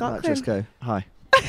[0.00, 1.04] Stewart just go, hi.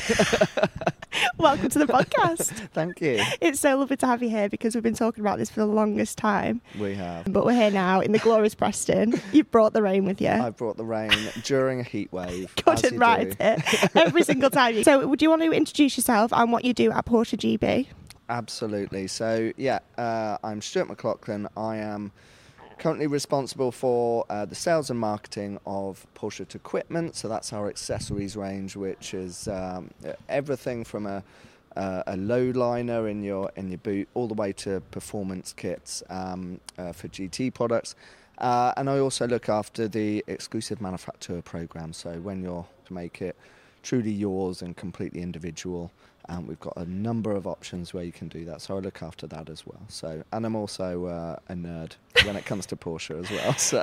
[1.38, 2.48] Welcome to the podcast.
[2.74, 3.24] Thank you.
[3.40, 5.66] It's so lovely to have you here because we've been talking about this for the
[5.66, 6.60] longest time.
[6.78, 7.32] We have.
[7.32, 9.18] But we're here now in the glorious Preston.
[9.32, 10.28] You've brought the rain with you.
[10.28, 11.12] I brought the rain
[11.44, 12.54] during a heat wave.
[12.56, 14.82] Couldn't you write it every single time.
[14.84, 17.86] So, would you want to introduce yourself and what you do at Porsche GB?
[18.28, 19.06] Absolutely.
[19.06, 21.48] So, yeah, uh, I'm Stewart McLaughlin.
[21.56, 22.12] I am
[22.82, 27.14] currently responsible for uh, the sales and marketing of Porsche Tequipment.
[27.14, 29.92] So, that's our accessories range, which is um,
[30.28, 31.22] everything from a
[31.76, 36.02] uh, a low liner in your in your boot, all the way to performance kits
[36.10, 37.94] um, uh, for GT products.
[38.38, 41.92] Uh, and I also look after the exclusive Manufaktur program.
[41.92, 43.36] So when you're to make it
[43.84, 45.92] truly yours and completely individual,
[46.28, 48.60] um, we've got a number of options where you can do that.
[48.62, 49.80] So I look after that as well.
[49.88, 51.92] So and I'm also uh, a nerd
[52.24, 53.52] when it comes to Porsche as well.
[53.54, 53.82] So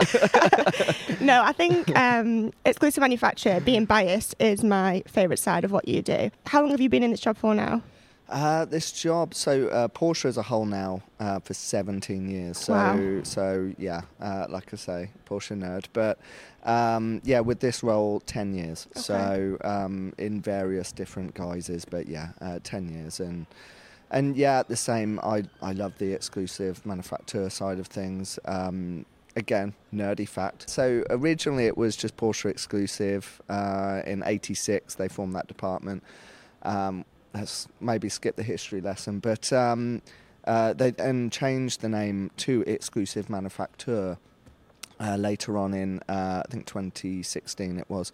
[1.20, 6.02] No, I think um, exclusive Manufaktur, being biased, is my favourite side of what you
[6.02, 6.32] do.
[6.45, 7.82] How long have you been in this job for now?
[8.30, 12.60] Uh, this job, so uh, Porsche as a whole now uh, for 17 years.
[12.60, 13.22] So, Wow.
[13.23, 15.86] so yeah, uh, like I say, Porsche nerd.
[15.94, 16.20] But
[16.64, 18.88] um, yeah, with this role, 10 years.
[18.96, 23.20] So um, in various different guises, but yeah, uh, 10 years.
[23.20, 23.46] And
[24.12, 25.20] and yeah, the same.
[25.22, 28.40] I I love the exclusive Manufaktur side of things.
[28.46, 30.70] Um, again, nerdy fact.
[30.70, 33.42] So originally it was just Porsche exclusive.
[33.50, 36.04] Uh, in '86, they formed that department.
[36.64, 40.02] Um, let's maybe skip the history lesson, but um,
[40.46, 44.18] uh, they then changed the name to Exclusive Manufaktur
[45.00, 48.11] uh, later on in uh, I think 2016 it was.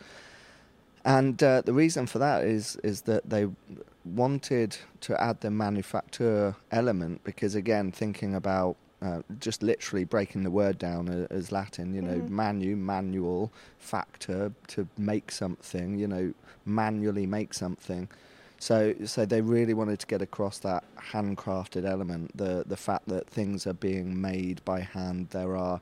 [1.03, 3.47] And uh, the reason for that is is that they
[4.03, 10.50] wanted to add the Manufaktur element because again thinking about uh, just literally breaking the
[10.50, 12.29] word down as Latin, you know, Mhm.
[12.29, 16.34] manu, manual, factor to make something, you know,
[16.66, 18.07] manually make something.
[18.57, 23.28] So, so they really wanted to get across that handcrafted element, the the fact that
[23.28, 25.28] things are being made by hand.
[25.31, 25.81] There are,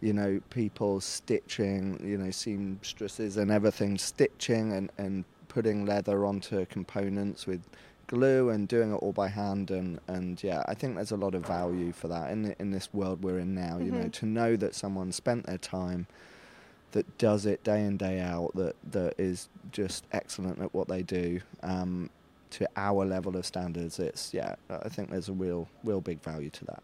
[0.00, 6.64] you know, people stitching, you know, seamstresses and everything stitching and and putting leather onto
[6.66, 7.60] components with
[8.06, 11.32] glue and doing it all by hand and and yeah i think there's a lot
[11.34, 14.12] of value for that in in this world we're in now you know Mhm.
[14.12, 16.08] to know that someone spent their time
[16.90, 21.02] that does it day in day out that that is just excellent at what they
[21.02, 22.10] do um,
[22.50, 26.50] to our level of standards it's yeah i think there's a real real big value
[26.50, 26.82] to that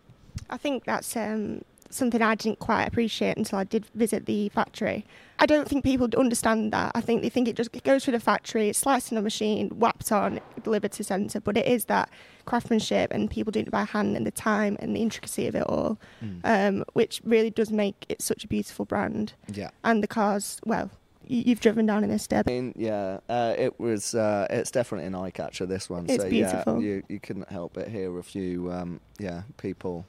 [0.50, 5.07] I think that's um, something I didn't quite appreciate until I did visit the factory.
[5.39, 6.93] I don't think people understand that.
[6.95, 9.69] I think they think it just goes through the factory, it's sliced in a machine,
[9.71, 11.41] whapped on, delivered to centre.
[11.41, 12.09] But it is that
[12.47, 15.65] craftsmanship and people doing it by hand and the time and the intricacy of it
[15.65, 15.99] all,
[16.45, 19.35] um, which really does make it such a beautiful brand.
[19.53, 20.91] yeah And the cars, well,
[21.27, 22.49] you, you've driven down in this, Deb.
[22.49, 24.15] I mean, yeah, uh, it was.
[24.15, 25.67] Uh, it's definitely an eye catcher.
[25.67, 26.81] This one, It's so beautiful.
[26.81, 30.07] yeah, you you couldn't help but hear a few, um, yeah, people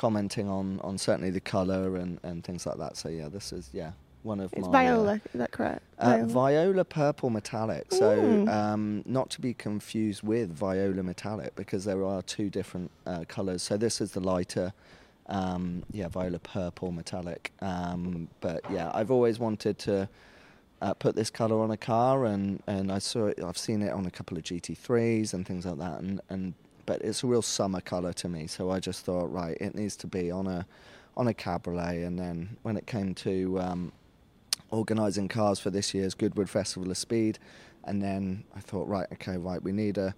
[0.00, 2.96] commenting on on certainly the color and and things like that.
[2.96, 5.82] So yeah, this is yeah one of It's my uh, Viola, is that correct?
[5.98, 6.26] Uh, Viola.
[6.26, 7.92] Viola purple metallic.
[7.92, 8.48] So Mm.
[8.48, 13.62] um, not to be confused with Viola metallic because there are two different uh, colours.
[13.62, 14.72] So this is the lighter,
[15.26, 17.52] um, yeah, Viola purple metallic.
[17.60, 20.08] Um, but yeah, I've always wanted to
[20.82, 23.42] uh, put this colour on a car, and, and I saw it.
[23.42, 26.54] I've seen it on a couple of GT3s and things like that, and, and
[26.86, 28.46] but it's a real summer colour to me.
[28.46, 30.66] So I just thought, right, it needs to be on a
[31.16, 32.04] on a cabriolet.
[32.04, 33.92] And then when it came to um,
[34.70, 37.38] organising cars for this year's Goodwood Festival of Speed,
[37.84, 40.14] and then I thought, right, okay, right, we need a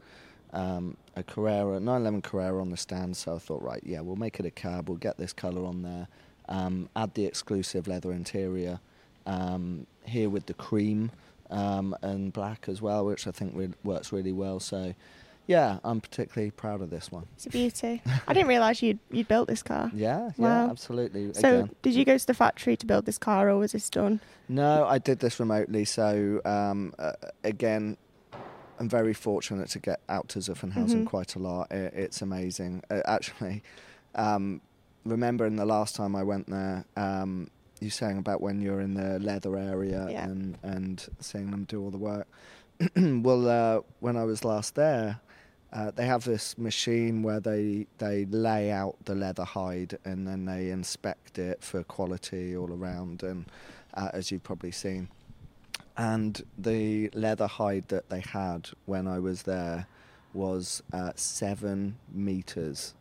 [0.53, 3.17] um, a Carrera, 911 Carrera on the stand.
[3.17, 4.89] So I thought, right, yeah, we'll make it a cab.
[4.89, 6.09] We'll get this colour on there.
[6.49, 8.79] Um, add the exclusive leather interior
[9.25, 11.11] um, here with the cream
[11.50, 14.61] um, and black as well, which I think re- works really well.
[14.61, 14.94] So.
[15.47, 17.27] Yeah, I'm particularly proud of this one.
[17.35, 18.00] It's a beauty.
[18.29, 19.91] I didn't realise you'd, you'd built this car.
[19.94, 20.49] Yeah, Wow.
[20.67, 21.33] yeah, absolutely.
[21.35, 21.71] So, Again.
[21.83, 24.21] did you go to the factory to build this car, or was this done?
[24.49, 25.85] No, I did this remotely.
[25.85, 27.12] So um, uh,
[27.43, 27.97] again,
[28.79, 31.06] I'm very fortunate to get out to Zuffenhausen Mhm.
[31.06, 31.69] quite a lot.
[31.71, 32.83] I it's amazing.
[32.91, 33.62] Uh, actually,
[34.15, 34.61] um,
[35.05, 37.49] remembering the last time I went there, um,
[37.81, 40.25] you saying about when you're in the leather area Yeah.
[40.25, 42.29] and and seeing them do all the work.
[42.97, 45.21] well, uh, when I was last there.
[45.73, 50.45] Uh, they have this machine where they, they lay out the leather hide and then
[50.45, 53.47] they inspect it for quality all around and
[53.95, 55.09] uh, as you've probably seen.
[55.97, 59.87] And the leather hide that they had when I was there
[60.35, 62.95] was uh, seven meters.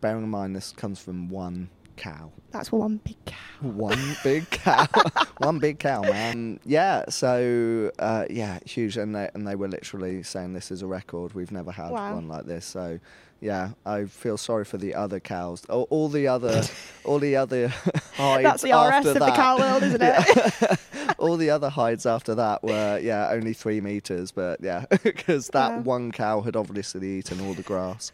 [0.00, 2.32] Bearing in mind this comes from one cow.
[2.50, 3.36] That's one big cow.
[3.60, 4.86] One big cow,
[5.38, 6.60] one big cow, man.
[6.64, 10.86] Yeah, so uh, yeah, huge, and they and they were literally saying this is a
[10.86, 11.34] record.
[11.34, 12.14] We've never had Wow.
[12.14, 12.64] one like this.
[12.64, 13.00] So
[13.40, 15.64] yeah, I feel sorry for the other cows.
[15.66, 16.62] All, all the other,
[17.04, 18.42] all the other hides.
[18.42, 20.78] That's the RS of the cow world, isn't it?
[21.18, 25.72] all the other hides after that were yeah only three meters, but yeah, because that
[25.76, 25.80] Wow.
[25.82, 28.12] one cow had obviously eaten all the grass.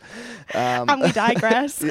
[0.55, 1.83] Um, and we digress.
[1.83, 1.91] yeah,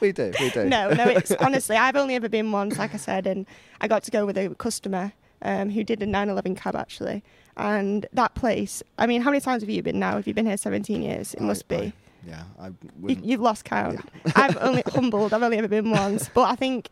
[0.00, 0.64] we do, we do.
[0.66, 3.46] no, no, it's honestly, I've only ever been once, like I said, and
[3.80, 5.12] I got to go with a customer
[5.42, 7.22] um, who did a 9 11 cab actually.
[7.56, 10.12] And that place, I mean, how many times have you been now?
[10.16, 11.34] Have you been here 17 years?
[11.34, 11.92] It must be.
[12.26, 12.68] Yeah, I
[13.06, 14.00] you, you've lost count.
[14.36, 16.28] I've only humbled, I've only ever been once.
[16.32, 16.90] But I think,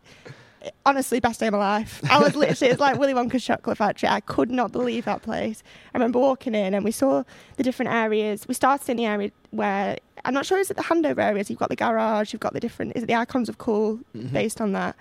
[0.85, 2.01] honestly, best day of my life.
[2.09, 4.09] I was literally, it's like Willy Wonka's chocolate factory.
[4.09, 5.63] I could not believe that place.
[5.93, 7.23] I remember walking in and we saw
[7.57, 8.47] the different areas.
[8.47, 11.49] We started in the area where, I'm not sure, is it the handover areas?
[11.49, 14.33] You've got the garage, you've got the different, is it the icons of cool Mhm.
[14.33, 14.95] based on that?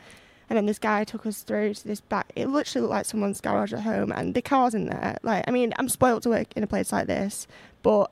[0.51, 2.33] And then this guy took us through to this back.
[2.35, 5.19] It literally looked like someone's garage at home, and the cars in there.
[5.23, 7.47] Like, I mean, I'm spoiled to work in a place like this,
[7.83, 8.11] but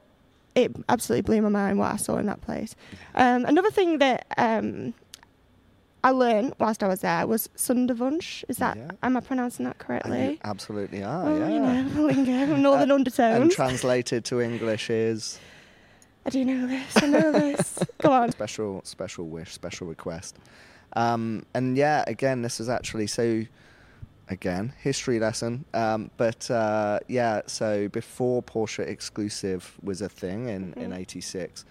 [0.56, 2.75] it absolutely blew my mind what I saw in that place.
[3.14, 4.94] Um, another thing that um,
[6.03, 8.43] I learned whilst I was there was Sonderwunsch.
[8.49, 8.91] Is that Yeah.
[9.03, 10.31] am I pronouncing that And correctly?
[10.32, 11.49] you absolutely are, oh, yeah.
[11.49, 13.43] you know, lingo, northern Undertone.
[13.43, 15.38] and translated to English is
[16.25, 16.97] I do know this.
[17.03, 17.79] I know this.
[17.99, 18.32] Go on.
[18.32, 20.37] special, special wish, special request.
[20.97, 23.44] Um, and yeah, again, this is actually so.
[24.28, 25.64] Again, history lesson.
[25.73, 30.99] Um, but uh, yeah, so before Porsche exclusive was a thing in in Mhm.
[30.99, 31.64] '86,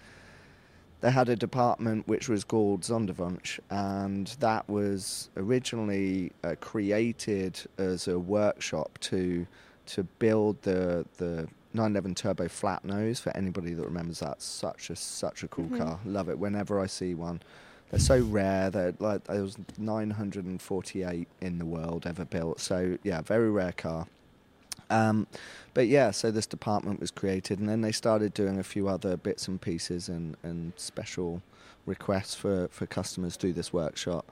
[1.02, 8.08] they had a department which was called Sonderwunsch, and that was originally uh, created as
[8.08, 9.46] a workshop to
[9.86, 13.20] to build the the 911 turbo flat nose.
[13.20, 15.78] For anybody that remembers that, such a such a cool Mhm.
[15.78, 16.00] car.
[16.06, 16.38] Love it.
[16.38, 17.40] Whenever I see one,
[17.90, 18.70] they're so rare.
[18.70, 22.60] They're like there was 948 in the world ever built.
[22.60, 24.06] So yeah, very rare car.
[24.90, 25.26] Um,
[25.74, 29.16] but yeah, so this department was created, and then they started doing a few other
[29.16, 31.42] bits and pieces and, and special
[31.86, 34.30] requests for, for customers through this workshop.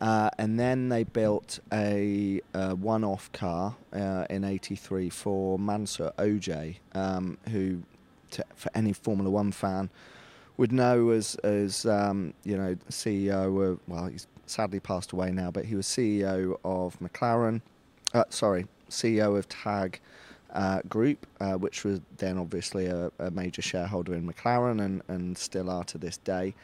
[0.00, 6.76] Uh, and then they built a, uh one-off car uh, in '83 for Mansour Ojjeh,
[6.94, 7.82] um, who,
[8.32, 9.90] to, for any Formula One fan,
[10.62, 15.50] would know as as um, you know CEO of well, he's sadly passed away now,
[15.50, 17.60] but he was CEO of McLaren.
[18.14, 19.98] Uh, sorry, CEO of Tag
[20.52, 25.36] uh, Group, uh, which was then obviously a, a major shareholder in McLaren and, and
[25.36, 26.54] still are to this day.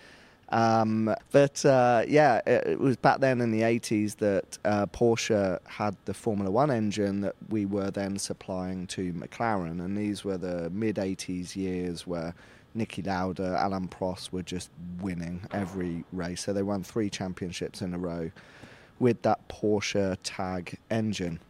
[0.50, 5.58] Um, but uh, yeah, it, it was back then in the 80s that uh, Porsche
[5.66, 10.38] had the Formula One engine that we were then supplying to McLaren, and these were
[10.38, 12.32] the mid 80s years where
[12.78, 14.70] Niki Lauda, Alain Prost were just
[15.00, 16.44] winning every race.
[16.44, 18.30] So they won three championships in a row
[18.98, 21.40] with that Porsche Tag engine.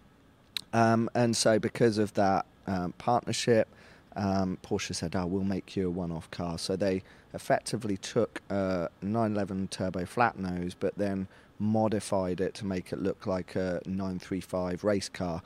[0.72, 3.68] Um, and so, because of that um, partnership,
[4.16, 7.02] um, Porsche said, "Oh, we'll make you a one-off car." So they
[7.34, 11.28] effectively took a 911 turbo flat nose, but then
[11.58, 15.42] modified it to make it look like a 935 race car.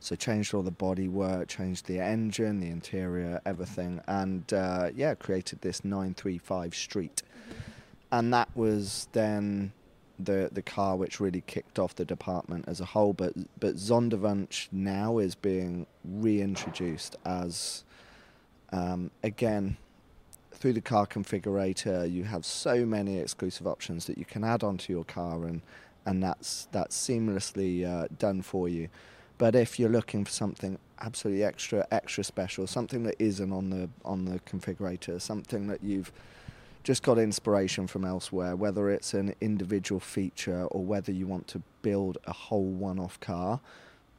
[0.00, 5.14] So changed all the body work, changed the engine, the interior, everything, and uh, yeah,
[5.14, 7.22] created this 935 Street.
[8.12, 9.72] And that was then
[10.18, 13.12] the the car which really kicked off the department as a whole.
[13.12, 17.84] But but Sonderwunsch now is being reintroduced as
[18.72, 19.76] um, again
[20.52, 22.10] through the car configurator.
[22.10, 25.62] You have so many exclusive options that you can add onto your car, and
[26.04, 28.88] and that's that's seamlessly uh, done for you.
[29.38, 33.88] But if you're looking for something absolutely extra, extra special, something that isn't on the
[34.04, 36.12] on the configurator, something that you've
[36.84, 41.60] just got inspiration from elsewhere, whether it's an individual feature or whether you want to
[41.82, 43.60] build a whole one-off car,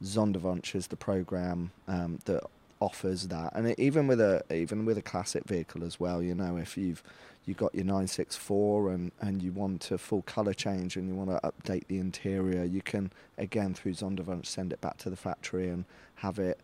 [0.04, 2.42] Sonderwunsch is the program um, that
[2.80, 6.22] offers that, and it, even with a even with a classic vehicle as well.
[6.22, 7.02] You know, if you've
[7.46, 11.30] you've got your 964 and, and you want a full color change and you want
[11.30, 15.68] to update the interior, you can again through Sonderwunsch send it back to the factory
[15.68, 15.84] and
[16.16, 16.60] have it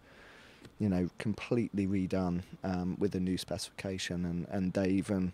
[0.78, 5.32] you know completely redone um, with a new specification and, and they even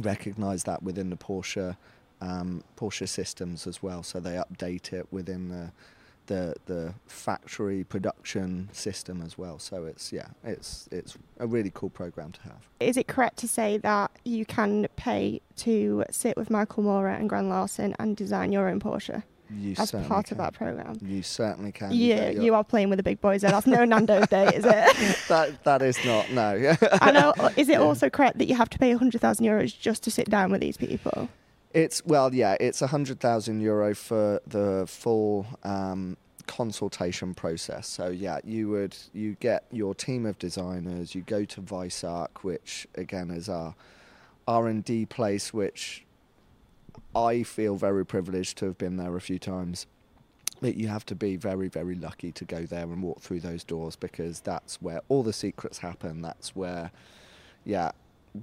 [0.00, 1.76] recognize that within the Porsche
[2.20, 5.72] um, Porsche systems as well so they update it within the
[6.32, 11.90] the the factory production system as well so it's yeah it's it's a really cool
[11.90, 16.48] program to have Is it correct to say that you can pay to sit with
[16.50, 19.22] Michael Mauer and Grant Larson and design your own Porsche
[19.54, 20.34] you as part can.
[20.34, 20.94] of that program?
[21.02, 23.50] you certainly can Yeah, you are playing with the big boys there.
[23.50, 25.18] That's no Nando's day, is it?
[25.28, 26.74] that that is not no
[27.06, 27.34] I know.
[27.56, 27.88] Is it Yeah.
[27.88, 30.78] also correct that you have to pay 100,000 euros just to sit down with these
[30.78, 31.28] people?
[31.74, 37.86] It's well, yeah, it's a hundred thousand euro for the full um, consultation process.
[37.86, 41.14] So yeah, you would you get your team of designers.
[41.14, 43.74] You go to Weissach, which again is our
[44.46, 46.04] R and D place, which
[47.14, 49.86] I feel very privileged to have been there a few times.
[50.60, 53.64] But you have to be very, very lucky to go there and walk through those
[53.64, 56.22] doors because that's where all the secrets happen.
[56.22, 56.92] That's where,
[57.64, 57.90] yeah,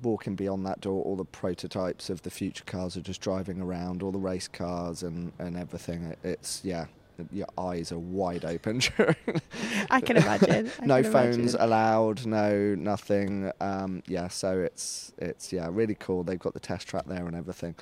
[0.02, 4.04] walking beyond that door, all the prototypes of the future cars are just driving around,
[4.04, 6.14] all the race cars and, and everything.
[6.24, 6.88] It's, yeah,
[7.32, 9.42] your eyes are wide open during.
[9.90, 10.72] I can imagine.
[10.82, 11.62] I no can phones imagine.
[11.62, 13.52] allowed, no nothing.
[13.60, 16.24] Um, yeah, so it's it's yeah really cool.
[16.24, 17.76] They've got the test track there and everything.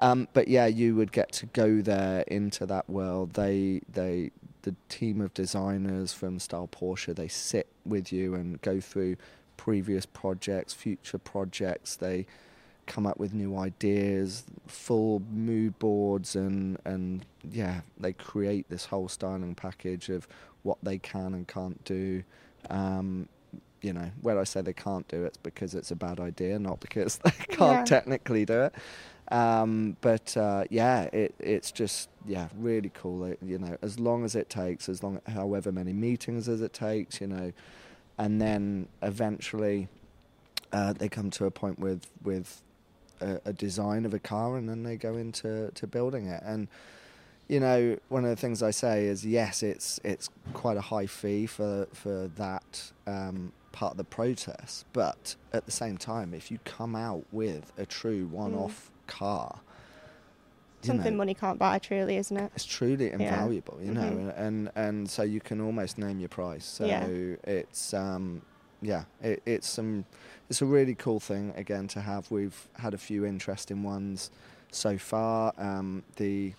[0.00, 3.34] Um, but yeah, you would get to go there into that world.
[3.34, 4.30] They they
[4.62, 9.16] the team of designers from Style Porsche they sit with you and go through
[9.56, 11.96] previous projects, future projects.
[11.96, 12.26] They
[12.90, 19.08] come up with new ideas, full mood boards, and and yeah, they create this whole
[19.08, 20.28] styling package of
[20.64, 22.24] what they can and can't do.
[22.70, 23.28] Um,
[23.82, 26.58] you know, where I say they can't do it, it's because it's a bad idea,
[26.58, 27.84] not because they can't Yeah.
[27.84, 28.74] technically do it.
[29.32, 33.24] Um, but uh, yeah, it, it's just yeah, really cool.
[33.24, 36.72] It, you know, as long as it takes, as long however many meetings as it
[36.74, 37.52] takes, you know,
[38.18, 39.88] and then eventually
[40.72, 42.62] uh, they come to a point with with
[43.20, 46.42] a, a design of a car, and then they go into to building it.
[46.44, 46.68] And
[47.48, 51.06] you know, one of the things I say is yes, it's it's quite a high
[51.06, 56.50] fee for for that um, part of the process, but at the same time, if
[56.50, 59.60] you come out with a true one-off car,
[60.82, 62.50] you Something know, money can't buy, truly, isn't it?
[62.54, 63.14] it's truly Yeah.
[63.14, 64.30] invaluable, you know, Mhm.
[64.30, 66.64] and, and and so you can almost name your price.
[66.64, 67.06] So Yeah.
[67.44, 68.42] it's um,
[68.82, 70.04] yeah, it, it's some
[70.48, 72.30] it's a really cool thing again to have.
[72.30, 74.30] We've had a few interesting ones
[74.72, 75.52] so far.
[75.58, 76.52] Um, the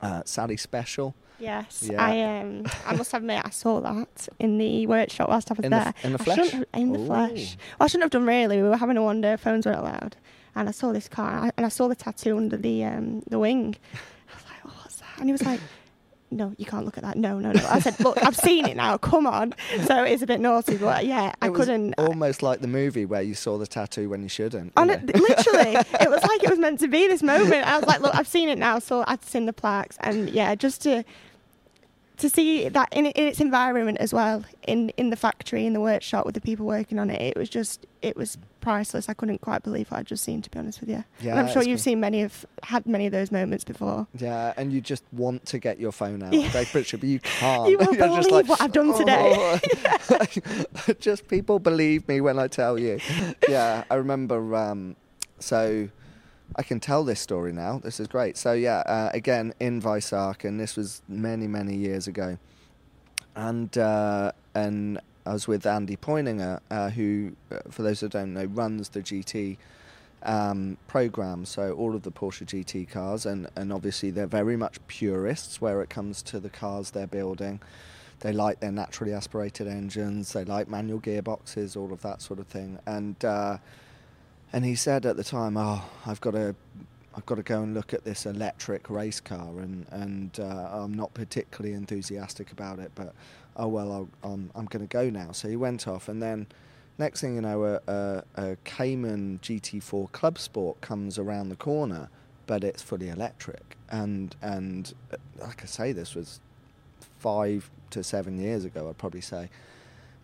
[0.00, 1.88] uh, Sally Special Yes.
[1.90, 2.00] Yeah.
[2.02, 5.70] I um I must admit I saw that in the workshop whilst I was in
[5.72, 5.88] the, there.
[5.88, 6.50] f- in the flesh.
[6.50, 7.06] have- in the Ooh.
[7.06, 7.56] flesh.
[7.78, 8.62] Well, I shouldn't have done really.
[8.62, 10.16] We were having a wander, phones weren't allowed,
[10.54, 13.22] and I saw this car, and I, and I saw the tattoo under the um,
[13.28, 13.74] the wing.
[13.92, 15.60] I was like, oh, "What's that?" And he was like,
[16.34, 17.16] "No, you can't look at that.
[17.16, 18.98] No, no, no." I said, "Look, I've seen it now.
[18.98, 19.54] Come on."
[19.86, 21.94] So it's a bit naughty, but yeah, I It was couldn't.
[21.98, 24.72] Uh, almost like the movie where you saw the tattoo when you shouldn't.
[24.76, 24.92] know.
[24.94, 27.66] it, literally, it was like it was meant to be this moment.
[27.66, 30.54] I was like, "Look, I've seen it now." So I'd seen the plaques, and yeah,
[30.54, 31.04] just to
[32.18, 35.80] to see that in, in its environment as well, in in the factory, in the
[35.80, 39.08] workshop with the people working on it, it was just it was priceless.
[39.08, 41.04] I couldn't quite believe what I'd just seen, to be honest with you.
[41.20, 41.82] Yeah, and I'm sure you've cool.
[41.84, 44.06] seen many of had many of those moments before.
[44.16, 46.64] Yeah, and you just want to get your phone out, Yeah.
[46.64, 47.70] picture, but you can't.
[47.70, 49.34] You just believe what I've done today.
[50.10, 53.00] "Oh." just people believe me when I tell you.
[53.48, 54.54] Yeah, I remember.
[54.54, 54.96] Um,
[55.40, 55.88] so
[56.56, 57.80] I can tell this story now.
[57.82, 58.36] This is great.
[58.36, 62.38] So yeah, uh, again in Weissach, and this was many many years ago,
[63.34, 68.34] and uh, and I was with Andy Preuninger, uh, who, uh, for those who don't
[68.34, 69.56] know, runs the GT
[70.22, 71.44] um, program.
[71.44, 75.82] So all of the Porsche GT cars, and and obviously they're very much purists where
[75.82, 77.60] it comes to the cars they're building.
[78.20, 80.32] They like their naturally aspirated engines.
[80.32, 82.78] They like manual gearboxes, all of that sort of thing.
[82.86, 83.58] And uh,
[84.54, 86.54] and he said at the time, "Oh, I've got to,
[87.16, 90.94] I've got to go and look at this electric race car, and and uh, I'm
[90.94, 93.14] not particularly enthusiastic about it, but
[93.56, 96.46] oh well, I'll, I'm I'm going to go now." So he went off, and then
[96.98, 102.08] next thing you know, a, a, a Cayman GT4 Club Sport comes around the corner,
[102.46, 106.38] but it's fully electric, and and uh, like I say, this was
[107.18, 109.48] five to seven years ago, I'd probably say.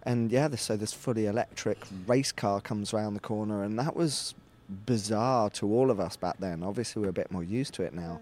[0.03, 3.95] And yeah, this, so this fully electric race car comes around the corner, and that
[3.95, 4.35] was
[4.87, 6.63] bizarre to all of us back then.
[6.63, 8.21] Obviously, we're a bit more used to it now.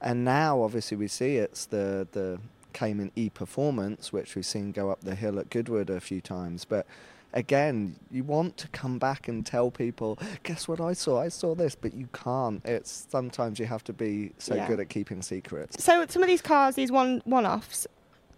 [0.00, 2.38] And now, obviously, we see it's the the
[2.72, 6.64] Cayman E Performance, which we've seen go up the hill at Goodwood a few times.
[6.64, 6.86] But
[7.32, 11.20] again, you want to come back and tell people, guess what I saw?
[11.20, 12.64] I saw this, but you can't.
[12.64, 14.66] It's sometimes you have to be so Yeah.
[14.68, 15.82] good at keeping secrets.
[15.82, 17.86] So some of these cars, these one one offs,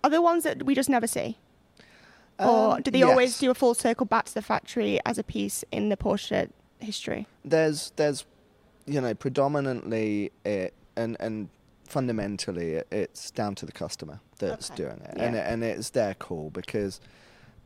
[0.04, 1.38] are the ones that we just never see,
[2.44, 5.22] or Um, do they always do a full circle back to the factory as a
[5.24, 7.26] piece in the Porsche history?
[7.44, 8.24] there's there's
[8.86, 11.48] you know predominantly it and and
[11.86, 14.82] fundamentally it's down to the customer that's Okay.
[14.84, 17.00] doing it and and it's their call because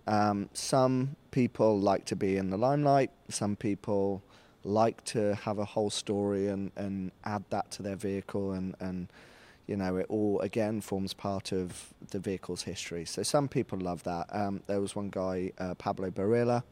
[0.08, 4.22] um, some people like to be in the limelight some people
[4.64, 9.08] like to have a whole story and and add that to their vehicle and and
[9.66, 13.04] you know it all again forms part of the vehicle's history.
[13.04, 14.26] So some people love that.
[14.30, 16.62] Um, there was one guy uh, Paolo Barilla.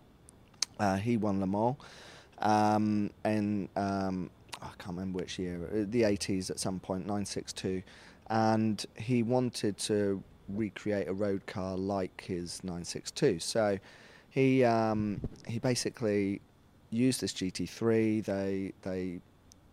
[0.78, 1.76] Uh, he won Le Mans.
[2.40, 7.82] Um, and um, I can't remember which year, uh, the 80s at some point, 962,
[8.28, 13.38] and he wanted to recreate a road car like his 962.
[13.38, 13.78] So
[14.30, 16.40] he um, he basically
[16.90, 18.24] used this GT3.
[18.24, 19.20] They they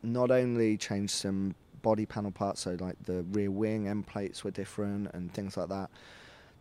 [0.03, 4.51] not only changed some body panel parts, so like the rear wing end plates were
[4.51, 5.89] different and things like that.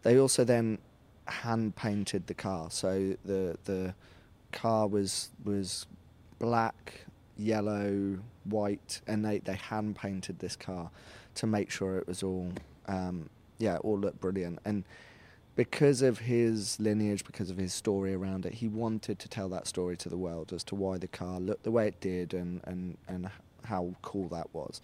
[0.03, 0.79] They also then
[1.27, 3.95] hand painted the car, so the the
[4.53, 5.87] car was was
[6.39, 7.05] black,
[7.37, 10.91] yellow, white, and they, they hand painted this car
[11.37, 12.51] to make sure it was all
[12.89, 14.85] um, yeah all looked brilliant and
[15.61, 19.67] because of his lineage, because of his story around it, he wanted to tell that
[19.67, 22.63] story to the world as to why the car looked the way it did and,
[22.65, 23.29] and, and
[23.65, 24.81] how cool that was.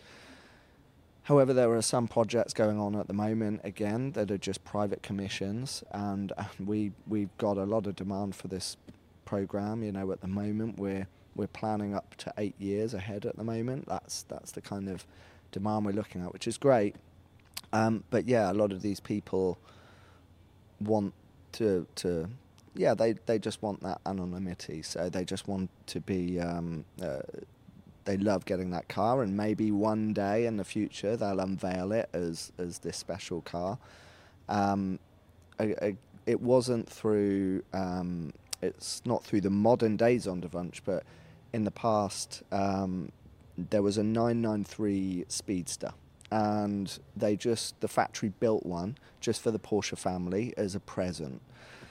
[1.26, 5.02] However, there are some projects going on at the moment again that are just private
[5.02, 6.32] commissions, and
[6.64, 8.76] we we've got a lot of demand for this
[9.24, 9.82] program.
[9.82, 13.26] You know, at the moment we're we're planning up to eight years ahead.
[13.26, 15.04] At the moment, that's that's the kind of
[15.50, 16.94] demand we're looking at, which is great.
[17.72, 19.58] Um, but yeah, a lot of these people
[20.80, 21.12] want
[21.52, 22.28] to to
[22.76, 27.20] yeah they they just want that anonymity so they just want to be um, uh,
[28.06, 32.08] they love getting that car and maybe one day in the future they'll unveil it
[32.12, 33.78] as as this special car
[34.48, 34.98] um,
[35.58, 38.32] I, I, it wasn't through um,
[38.62, 41.04] it's not through the modern day Sonderwunsch but
[41.52, 43.10] in the past um,
[43.56, 45.92] there was a 993 Speedster
[46.30, 51.40] and they just the factory built one just for the Porsche family as a present.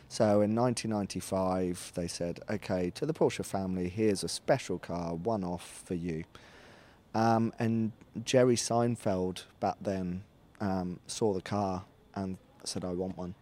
[0.07, 5.43] So in 1995, they said, "Okay, to the Porsche family, here's a special car, one
[5.43, 6.23] off for you."
[7.13, 7.91] Um, and
[8.23, 10.23] Jerry Seinfeld back then
[10.59, 13.35] um, saw the car and said, "I want one."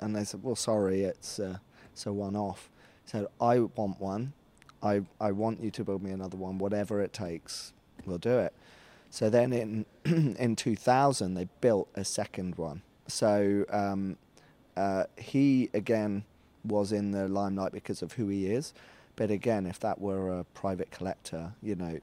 [0.00, 1.58] And they said, "Well, sorry, it's uh,
[1.92, 2.70] it's a one off."
[3.04, 4.32] He said, "I want one.
[4.82, 7.72] I I want you to build me another one, whatever it takes.
[8.04, 8.52] We'll do it."
[9.10, 9.86] So then in
[10.38, 12.82] in 2000 they built a second one.
[13.06, 14.16] So um,
[14.76, 16.24] uh, he again
[16.64, 18.72] was in the limelight because of who he is.
[19.16, 22.00] But again, if that were a private collector, you know,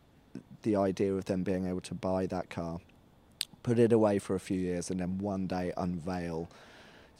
[0.61, 2.79] the idea of them being able to buy that car,
[3.63, 6.49] put it away for a few years, and then one day unveil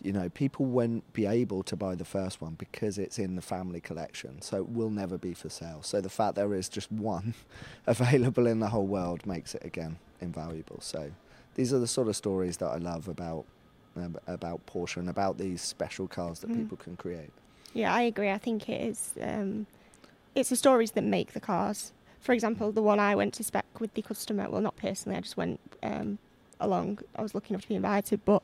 [0.03, 3.41] you know, people won't be able to buy the first one because it's in the
[3.41, 5.81] family collection, so it will never be for sale.
[5.83, 7.33] So the fact there is just one
[7.87, 10.79] available in the whole world makes it again invaluable.
[10.81, 11.11] So
[11.55, 13.45] these are the sort of stories that I love about
[14.27, 16.58] about Porsche and about these special cars that mm.
[16.58, 17.32] people can create.
[17.73, 18.30] Yeah, I agree.
[18.30, 19.13] I think it is.
[19.21, 19.67] Um,
[20.36, 21.91] it's the stories that make the cars.
[22.19, 24.49] For example, the one I went to spec with the customer.
[24.49, 25.17] Well, not personally.
[25.17, 26.19] I just went um,
[26.60, 26.99] along.
[27.15, 28.43] I was lucky enough to be invited, but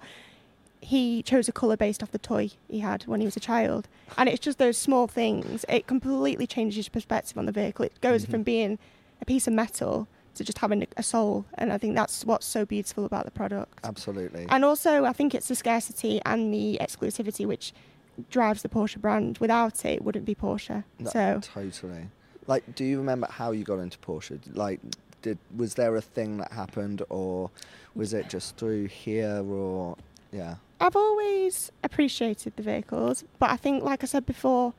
[0.82, 3.88] he chose a colour based off the toy he had when he was a child.
[4.18, 5.66] And it's just those small things.
[5.70, 7.86] It completely changes your perspective on the vehicle.
[7.86, 8.32] It goes mm-hmm.
[8.32, 8.80] from being
[9.22, 11.46] a piece of metal to just having a soul.
[11.56, 13.80] And I think that's what's so beautiful about the product.
[13.84, 14.46] Absolutely.
[14.50, 17.74] And also, I think it's the scarcity and the exclusivity which
[18.30, 19.38] drives the Porsche brand.
[19.40, 20.84] Without it, it wouldn't be Porsche.
[21.00, 22.08] No, so totally.
[22.48, 24.40] Like, do you remember how you got into Porsche?
[24.56, 24.80] Like,
[25.22, 27.50] did was there a thing that happened, or
[27.96, 29.98] was it just through here, or
[30.32, 30.56] yeah?
[30.80, 34.74] I've always appreciated the vehicles, but I think, like I said before,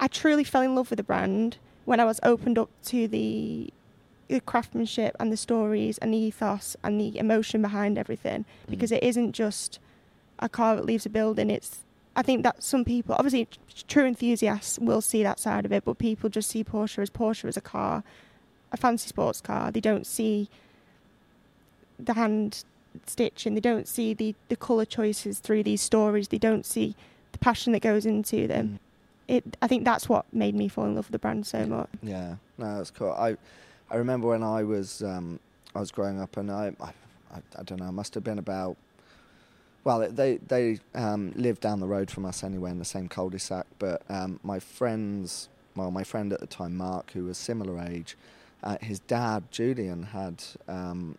[0.00, 3.70] I truly fell in love with the brand when I was opened up to the,
[4.32, 8.44] the craftsmanship and the stories and the ethos and the emotion behind everything.
[8.66, 8.70] Mm.
[8.70, 9.78] Because it isn't just
[10.38, 11.50] a car that leaves a building.
[11.50, 13.48] It's I think that some people, obviously,
[13.88, 17.46] true enthusiasts will see that side of it, but people just see Porsche as Porsche
[17.46, 18.04] as a car,
[18.70, 19.70] a fancy sports car.
[19.70, 20.50] They don't see
[21.98, 22.64] the hand
[23.06, 26.28] stitch and they don't see the, the colour choices through these stories.
[26.28, 26.94] They don't see
[27.32, 28.68] the passion that goes into them.
[28.68, 28.78] Mm.
[29.28, 31.88] It, I think that's what made me fall in love with the brand so much.
[32.02, 33.12] Yeah, no, that's cool.
[33.12, 33.36] I,
[33.92, 35.38] I remember when I was, um,
[35.74, 36.92] I was growing up, and I, I,
[37.58, 38.78] I don't know, I must have been about,
[39.84, 43.66] well, they they um, lived down the road from us anyway in the same cul-de-sac.
[43.78, 48.16] But um, my friends, well, my friend at the time, Mark, who was similar age,
[48.62, 51.18] uh, his dad Julian had um,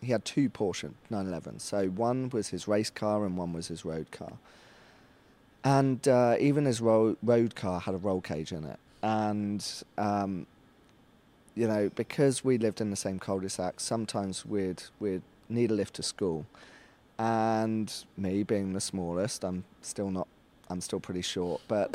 [0.00, 1.60] he had two Porsche 911.
[1.60, 4.32] So one was his race car and one was his road car.
[5.62, 8.78] And uh, even his ro- road car had a roll cage in it.
[9.02, 9.64] And,
[9.96, 10.46] um,
[11.54, 15.94] you know, because we lived in the same cul-de-sac, sometimes we'd, we'd need a lift
[15.94, 16.46] to school.
[17.18, 20.26] And me being the smallest, I'm still not,
[20.68, 21.90] I'm still pretty short, but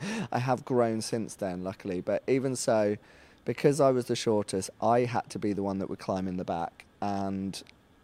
[0.32, 2.00] I have grown since then, luckily.
[2.00, 2.96] But even so,
[3.44, 6.36] because I was the shortest, I had to be the one that would climb in
[6.36, 7.62] the back and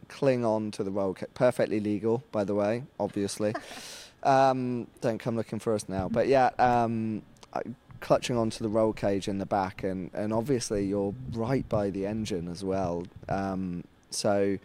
[0.09, 1.29] cling on to the roll cage.
[1.35, 3.55] Perfectly legal, by the way, obviously.
[4.22, 6.09] um, don't come looking for us now.
[6.09, 7.22] But yeah, um,
[7.53, 7.61] I,
[8.00, 12.06] clutching onto the roll cage in the back, and, and obviously you're right by the
[12.06, 13.04] engine as well.
[13.28, 14.58] Um, so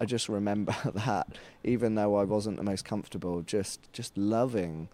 [0.00, 1.28] I just remember that,
[1.64, 4.88] even though I wasn't the most comfortable, just just loving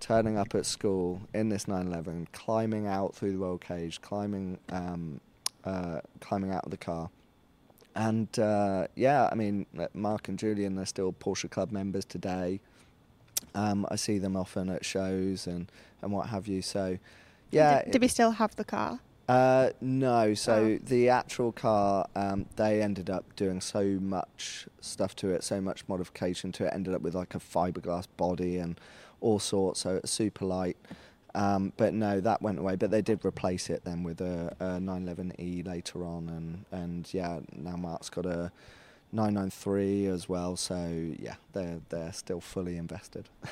[0.00, 5.20] turning up at school in this 911, climbing out through the roll cage, climbing um,
[5.64, 7.10] uh, climbing out of the car.
[7.94, 12.60] And uh, yeah, I mean, Mark and Julian, they're still Porsche Club members today.
[13.54, 15.70] Um, I see them often at shows and,
[16.02, 16.62] and what have you.
[16.62, 16.98] So,
[17.50, 17.82] yeah.
[17.84, 19.00] Did, did we still have the car?
[19.28, 20.32] Uh, no.
[20.34, 20.78] So Oh.
[20.86, 25.84] the actual car, um, they ended up doing so much stuff to it, so much
[25.88, 26.72] modification to it.
[26.72, 28.80] Ended up with like a fiberglass body and
[29.20, 29.80] all sorts.
[29.80, 30.76] So it's super light.
[31.34, 32.76] Um, but no, that went away.
[32.76, 37.40] But they did replace it then with a, a 911e later on, and and yeah,
[37.54, 38.50] now Mark's got a
[39.12, 40.56] 993 as well.
[40.56, 43.28] So yeah, they're they're still fully invested.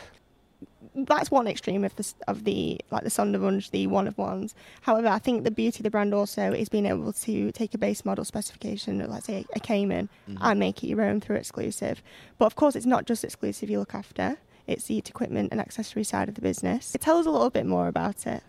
[0.95, 4.55] that's one extreme of the of the like the Sonderwunsch, the one of ones.
[4.83, 7.79] However, I think the beauty of the brand also is being able to take a
[7.79, 10.39] base model specification, let's say a Cayman, Mhm.
[10.41, 12.03] and make it your own through exclusive.
[12.39, 16.05] But of course, it's not just exclusive you look after; it's the Tequipment and accessory
[16.05, 16.97] side of the business.
[17.01, 18.43] Tell us a little bit more about it.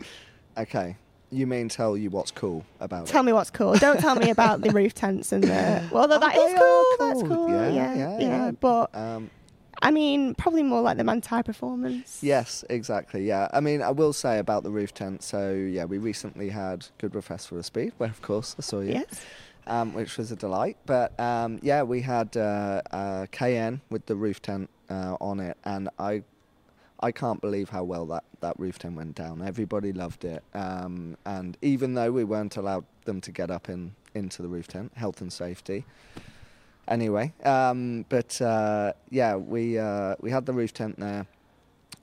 [0.58, 0.96] Okay,
[1.32, 3.12] you mean tell you what's cool about it?
[3.12, 3.74] Tell me what's cool.
[3.76, 5.84] Don't tell me about the roof tents and the.
[5.92, 6.86] Well, Oh, that they is are cool.
[7.08, 7.36] That's cool.
[7.38, 7.50] cool.
[7.50, 8.52] Yeah, Yeah, yeah, yeah, yeah.
[8.52, 9.30] But Um,
[9.82, 12.20] I mean, probably more like the Manthey performance.
[12.24, 13.28] Yes, exactly.
[13.28, 15.22] Yeah, I mean, I will say about the roof tent.
[15.22, 18.94] So yeah, we recently had Goodwood Festival of Speed, where of course I saw you,
[18.94, 19.22] Yes.
[19.68, 20.78] um, which was a delight.
[20.88, 25.58] But um, yeah, we had uh, uh, Cayenne with the roof tent uh, on it,
[25.64, 26.24] and I,
[27.00, 29.42] I can't believe how well that that roof tent went down.
[29.42, 33.96] Everybody loved it, um, and even though we weren't allowed them to get up in
[34.16, 35.86] into the roof tent, health and safety.
[36.88, 41.28] Anyway, um, but uh, yeah, we uh, we had the roof tent there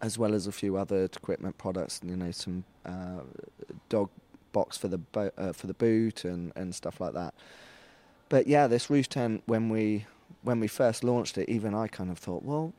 [0.00, 2.00] as well as a few other Tequipment products.
[2.04, 3.20] You know, some uh,
[3.88, 4.10] dog
[4.52, 7.34] box for the bo- uh, for the boot and, and stuff like that.
[8.28, 10.06] But yeah, this roof tent when we
[10.42, 12.72] when we first launched it, even I kind of thought, well,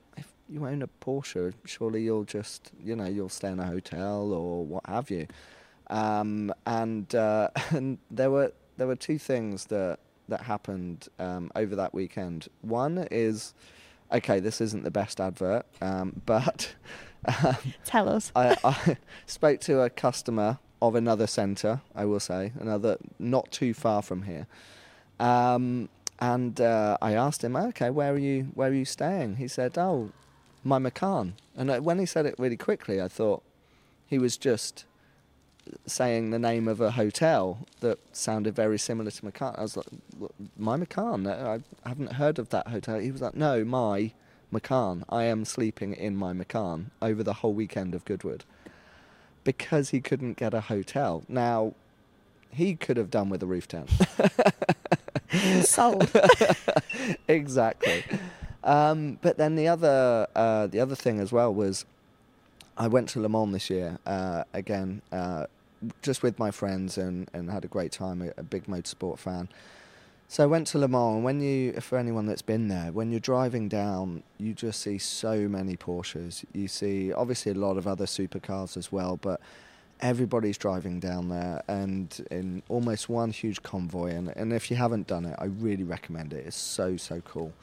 [0.49, 4.65] you own a Porsche, surely you'll just you know you'll stay in a hotel or
[4.65, 5.27] what have you.
[5.89, 11.75] Um, and uh, and there were there were two things that that happened um, over
[11.75, 12.47] that weekend.
[12.61, 13.53] One is,
[14.11, 16.73] okay, this isn't the best advert, um, but
[17.43, 18.31] um, Tell us.
[18.35, 21.81] I, I spoke to a customer of another centre.
[21.95, 24.47] I will say another not too far from here,
[25.19, 28.51] um, and uh, I asked him, okay, where are you?
[28.53, 29.37] Where are you staying?
[29.37, 30.11] He said, oh,
[30.65, 31.35] my Macan.
[31.55, 33.43] And when he said it really quickly, I thought
[34.07, 34.83] he was just
[35.85, 39.55] saying the name of a hotel that sounded very similar to Macan.
[39.57, 41.25] I was like, "What, my Macan?
[41.27, 42.99] I haven't heard of that hotel.
[42.99, 44.11] He was like, no, my
[44.51, 45.05] Macan.
[45.09, 48.43] I am sleeping in my Macan over the whole weekend of Goodwood
[49.43, 51.23] because he couldn't get a hotel.
[51.27, 51.73] Now,
[52.49, 53.89] he could have done with a roof tent.
[55.65, 56.09] Sold.
[57.27, 58.03] exactly.
[58.65, 61.85] Um, but then the other uh, the other thing as well was
[62.77, 65.45] I went to Le Mans this year uh, again, uh,
[66.01, 68.21] just with my friends and, and had a great time.
[68.21, 69.47] A, a big motorsport fan.
[70.27, 73.11] So I went to Le Mans, and when you, for anyone that's been there, when
[73.11, 76.43] you're driving down, you just see so many Porsches.
[76.51, 79.39] You see obviously a lot of other supercars as well, but
[80.01, 84.15] everybody's driving down there and in almost one huge convoy.
[84.15, 86.47] And, and if you haven't done it, I really recommend it.
[86.47, 87.53] It's so, so cool.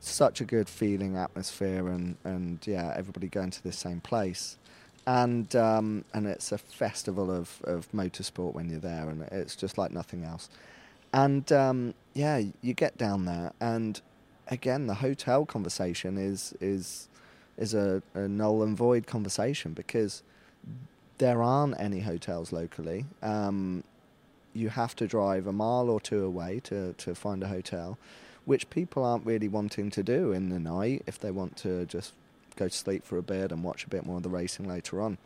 [0.00, 4.58] Such a good feeling, atmosphere, and, and yeah, everybody going to the same place.
[5.06, 9.78] And um, and it's a festival of, of motorsport when you're there, and it's just
[9.78, 10.48] like nothing else.
[11.12, 14.00] And um, yeah, you get down there, and
[14.48, 17.08] again, the hotel conversation is is
[17.56, 20.22] is a, a null and void conversation because
[21.18, 23.06] there aren't any hotels locally.
[23.22, 23.82] Um,
[24.52, 27.98] you have to drive a mile or two away to, to find a hotel,
[28.46, 32.12] which people aren't really wanting to do in the night if they want to just
[32.56, 35.02] go to sleep for a bit and watch a bit more of the racing later
[35.02, 35.18] on.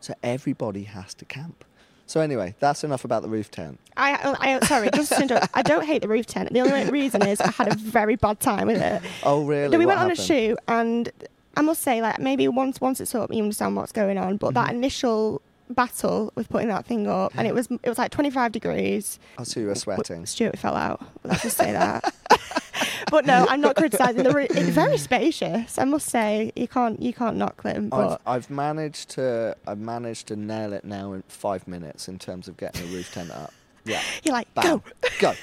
[0.00, 1.64] So everybody has to camp.
[2.06, 3.78] So anyway, that's enough about the roof tent.
[3.96, 6.52] I, I sorry, just to interrupt, I don't hate the roof tent.
[6.52, 9.00] The only reason is I had a very bad time with it.
[9.22, 9.70] Oh really?
[9.70, 11.08] No, we What went on a shoot, and
[11.56, 14.36] I must say, like maybe once once it's up, you understand what's going on.
[14.36, 14.74] But that Mhm.
[14.74, 15.40] initial
[15.70, 19.18] battle with putting that thing up, and it was it was like 25 degrees.
[19.38, 20.26] I see you were sweating.
[20.26, 21.04] Stewart fell out.
[21.24, 22.14] Let's just say that.
[23.10, 24.50] but no, I'm not criticising the roof.
[24.50, 25.78] It's very spacious.
[25.78, 27.88] I must say, you can't you can't knock them.
[27.92, 32.18] I've, But I've managed to I've managed to nail it now in five minutes in
[32.18, 33.52] terms of getting a roof tent up.
[33.84, 34.00] Yeah.
[34.24, 34.64] you're like, Bam.
[34.64, 34.82] go.
[35.20, 35.34] Go.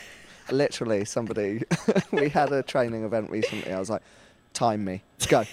[0.51, 1.63] Literally, somebody.
[2.11, 3.71] we had a training event recently.
[3.71, 4.01] I was like,
[4.53, 5.01] time me.
[5.29, 5.45] Go.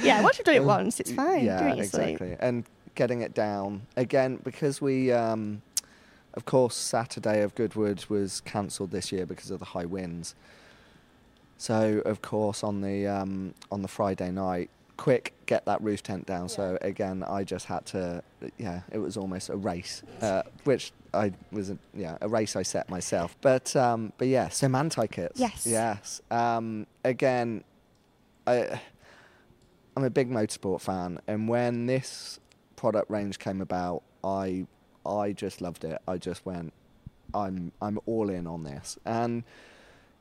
[0.00, 1.44] Yeah, once you've done it once, it's fine.
[1.44, 2.08] Yeah, do it sleep.
[2.08, 2.36] exactly.
[2.40, 2.64] And
[2.98, 5.12] getting it down again because we.
[5.12, 5.62] Um,
[6.34, 10.36] of course, Saturday of Goodwood was cancelled this year because of the high winds.
[11.56, 16.26] So, of course, on the um, on the Friday night, quick get that roof tent
[16.26, 16.42] down.
[16.42, 16.46] Yeah.
[16.58, 18.22] So again, I just had to.
[18.56, 21.70] Yeah, it was almost a race, uh, which I was.
[21.70, 23.36] A, yeah, a race I set myself.
[23.40, 25.40] But um, but yeah, so Manthey kits.
[25.40, 25.66] Yes.
[25.66, 26.20] Yes.
[26.30, 27.64] Um, again,
[28.46, 28.80] I.
[29.96, 32.38] I'm a big motorsport fan, and when this
[32.78, 34.66] product range came about, I
[35.04, 35.98] I just loved it.
[36.06, 36.72] I just went,
[37.34, 38.96] I'm I'm all in on this.
[39.04, 39.42] And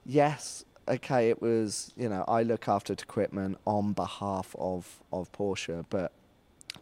[0.06, 5.86] yes, okay, it was you know I look after Tequipment on behalf of of Porsche,
[5.91, 6.12] but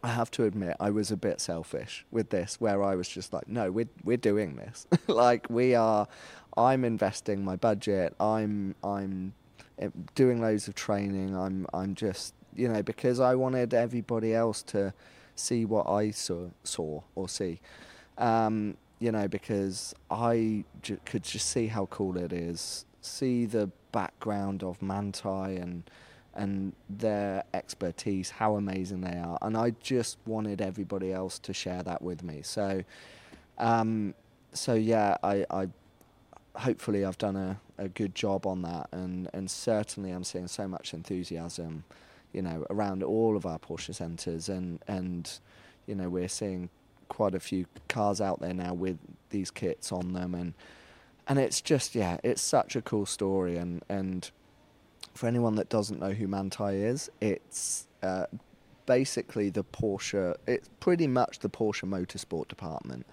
[0.02, 3.34] I have to admit I was a bit selfish with this, where I was just
[3.34, 4.86] like, no, we're we're doing this.
[5.08, 6.08] like we are,
[6.56, 8.14] I'm investing my budget.
[8.18, 9.34] I'm I'm
[9.78, 11.36] eh, doing loads of training.
[11.36, 14.94] I'm I'm just you know because I wanted everybody else to
[15.36, 17.60] see what I saw saw or see.
[18.18, 20.64] Um, you know, because I
[21.04, 25.82] could just see how cool it is, see the background of Manthey and
[26.34, 31.82] and their expertise, how amazing they are, and I just wanted everybody else to share
[31.82, 32.40] that with me.
[32.42, 32.84] So,
[33.56, 34.14] um,
[34.52, 35.68] so yeah, I, I
[36.56, 40.68] hopefully I've done a, a good job on that, and and certainly I'm seeing so
[40.68, 41.84] much enthusiasm,
[42.32, 45.38] you know, around all of our Porsche centres, and and
[45.86, 46.68] you know we're seeing
[47.08, 48.98] quite a few cars out there now with
[49.30, 50.54] these kits on them, and
[51.26, 54.30] and it's just yeah, it's such a cool story, and and
[55.14, 58.26] for anyone that doesn't know who Manthey is, it's uh,
[58.86, 60.36] basically the Porsche.
[60.46, 63.06] It's pretty much the Porsche Motorsport department.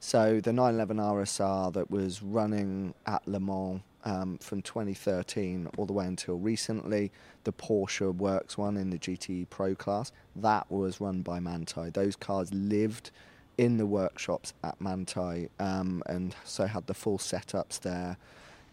[0.00, 5.92] So the 911 RSR that was running at Le Mans um, from 2013 all the
[5.92, 7.12] way until recently,
[7.44, 11.92] the Porsche Works one in the GT Pro class, that was run by Manthey.
[11.92, 13.10] Those cars lived
[13.58, 18.16] in the workshops at Manthey um, and so had the full setups there.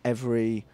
[0.06, 0.66] Every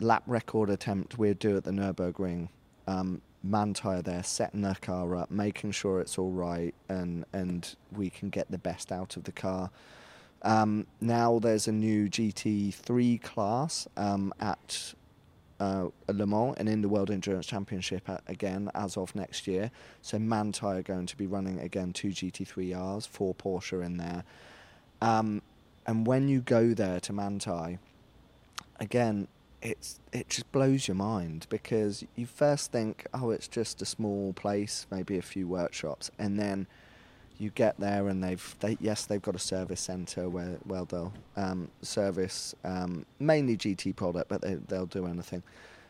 [0.00, 2.48] lap record attempt we'd do at the Nürburgring,
[2.88, 8.10] um, Manthey there setting the car up, making sure it's all right, and and we
[8.10, 9.70] can get the best out of the car.
[10.42, 14.94] Um, now there's a new GT3 class um, at
[15.60, 19.70] uh, Le Mans and in the World Endurance Championship at, again as of next year.
[20.02, 24.24] So Manthey are going to be running again two GT3Rs, four Porsche in there.
[25.00, 25.42] Um,
[25.86, 27.78] and when you go there to Manthey,
[28.78, 29.28] again,
[29.60, 34.32] it's it just blows your mind because you first think, oh, it's just a small
[34.32, 36.68] place, maybe a few workshops, and then
[37.38, 41.12] you get there and they've they, yes they've got a service centre where well they'll
[41.36, 45.42] um, service um, mainly GT product but they, they'll do anything.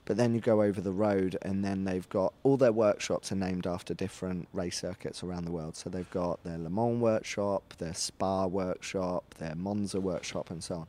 [0.04, 3.37] But then you go over the road and then they've got all their workshops are
[3.37, 5.76] named after different race circuits around the world.
[5.76, 10.76] So they've got their Le Mans workshop their Spa workshop their Monza workshop and so
[10.76, 10.87] on.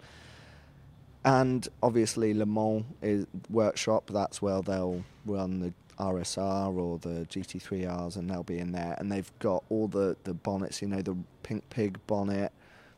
[1.25, 8.15] And obviously Le Mans is workshop that's where they'll run the RSR or the GT3Rs,
[8.15, 8.95] and they'll be in there.
[8.97, 12.51] And they've got all the, the bonnets, you know, the Pink Pig bonnet,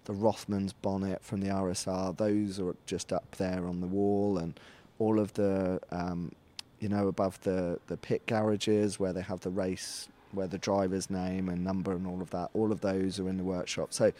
[0.06, 2.16] the Rothmans bonnet from the RSR.
[2.16, 4.60] Those are just up there on the wall, and
[5.00, 6.32] all of the, um,
[6.80, 11.10] you know, above the, the pit garages where they have the race, where the driver's
[11.10, 12.50] name and number and all of that.
[12.54, 13.94] All of those are in the workshop.
[13.94, 14.14] So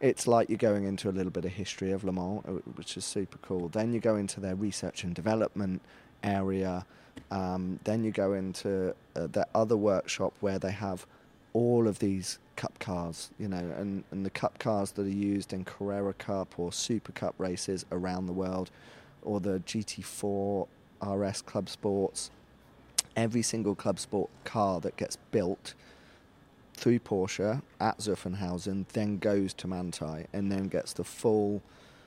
[0.00, 2.96] it's like you're going into a little bit of history of Le Mans, uh, which
[2.96, 3.68] is super cool.
[3.68, 5.82] Then you go into their research and development
[6.24, 6.86] area
[7.30, 11.06] um, then you go into uh, the other workshop where they have
[11.52, 15.52] all of these cup cars, you know, and, and the cup cars that are used
[15.52, 18.70] in Carrera Cup or Super Cup races around the world,
[19.22, 20.66] or the GT4
[21.02, 22.30] RS Club Sports.
[23.16, 25.74] Every single Club Sport car that gets built
[26.74, 31.62] through Porsche at Zuffenhausen then goes to Manthey and then gets the full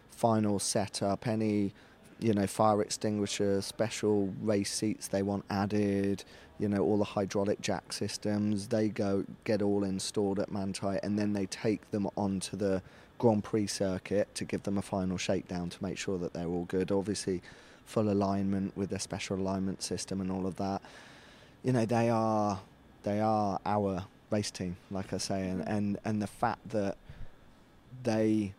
[0.09, 1.73] final setup, any
[2.19, 6.23] you know, fire extinguisher, special race seats they want added,
[6.59, 11.19] you know, all the hydraulic jack systems, they go get all installed at Manthey, and
[11.19, 12.81] then they take them onto the
[13.17, 16.65] Grand Prix circuit to give them a final shakedown to make sure that they're all
[16.65, 16.91] good.
[16.91, 17.41] Obviously,
[17.85, 20.81] full alignment with their special alignment system and all of that.
[21.63, 22.59] You know, they are
[23.03, 25.67] they are our race team, like I say, and, mm.
[25.67, 26.97] and, and the fact that
[28.03, 28.53] they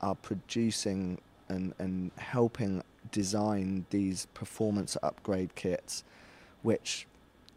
[0.00, 1.18] are producing
[1.50, 2.82] and, and helping
[3.12, 6.04] design these performance upgrade kits
[6.62, 7.06] which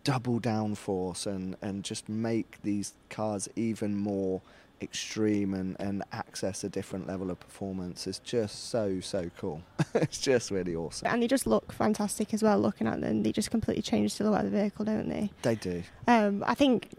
[0.03, 4.41] double downforce and, and just make these cars even more
[4.81, 9.61] extreme and, and access a different level of performance is just so so cool.
[9.95, 11.07] It's just really awesome.
[11.09, 13.23] And they just look fantastic as well looking at them.
[13.23, 15.31] They just completely change the silhouette of the vehicle don't they?
[15.41, 15.83] They do.
[16.07, 16.89] Um, i think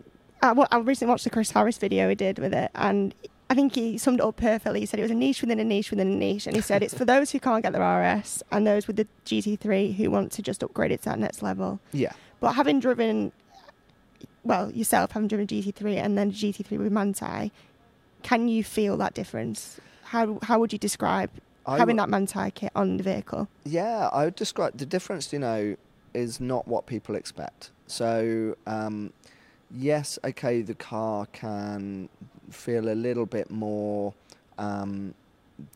[0.42, 3.14] I, I recently watched the Chris Harris video he did with it, and
[3.50, 4.80] I think he summed it up perfectly.
[4.80, 6.82] He said it was a niche within a niche within a niche, and he said
[6.82, 7.82] it's for those who can't get their
[8.18, 11.42] RS and those with the GT3 who want to just upgrade it to that next
[11.42, 11.78] level.
[11.92, 12.12] Yeah.
[12.40, 13.32] But having driven,
[14.44, 17.50] well, yourself having driven GT3 and then GT3 with Manthey,
[18.22, 19.78] can you feel that difference?
[20.04, 21.30] How how would you describe
[21.66, 23.48] I having w- that Manthey kit on the vehicle?
[23.64, 25.76] Yeah, I would describe the difference, you know,
[26.14, 27.70] is not what people expect.
[27.86, 29.12] So, um,
[29.70, 32.08] yes, okay, the car can
[32.50, 34.14] feel a little bit more
[34.58, 35.14] um,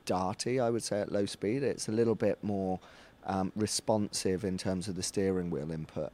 [0.06, 1.62] darty, I would say, at low speed.
[1.62, 2.78] It's a little bit more
[3.26, 6.12] um, responsive in terms of the steering wheel input.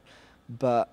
[0.59, 0.89] But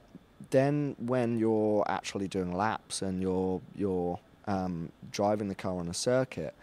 [0.51, 5.94] then when you're actually doing laps and you're, you're um, driving the car on a
[5.94, 6.55] circuit,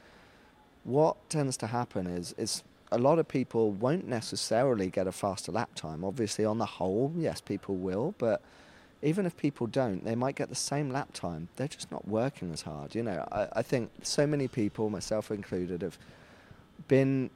[0.83, 5.51] what tends to happen is is a lot of people won't necessarily get a faster
[5.51, 6.03] lap time.
[6.03, 8.41] Obviously, on the whole, yes, people will, but
[9.01, 11.47] even if people don't, they might get the same lap time.
[11.55, 12.95] They're just not working as hard.
[12.95, 15.97] You know, I, I think so many people, myself included, have
[16.87, 17.29] been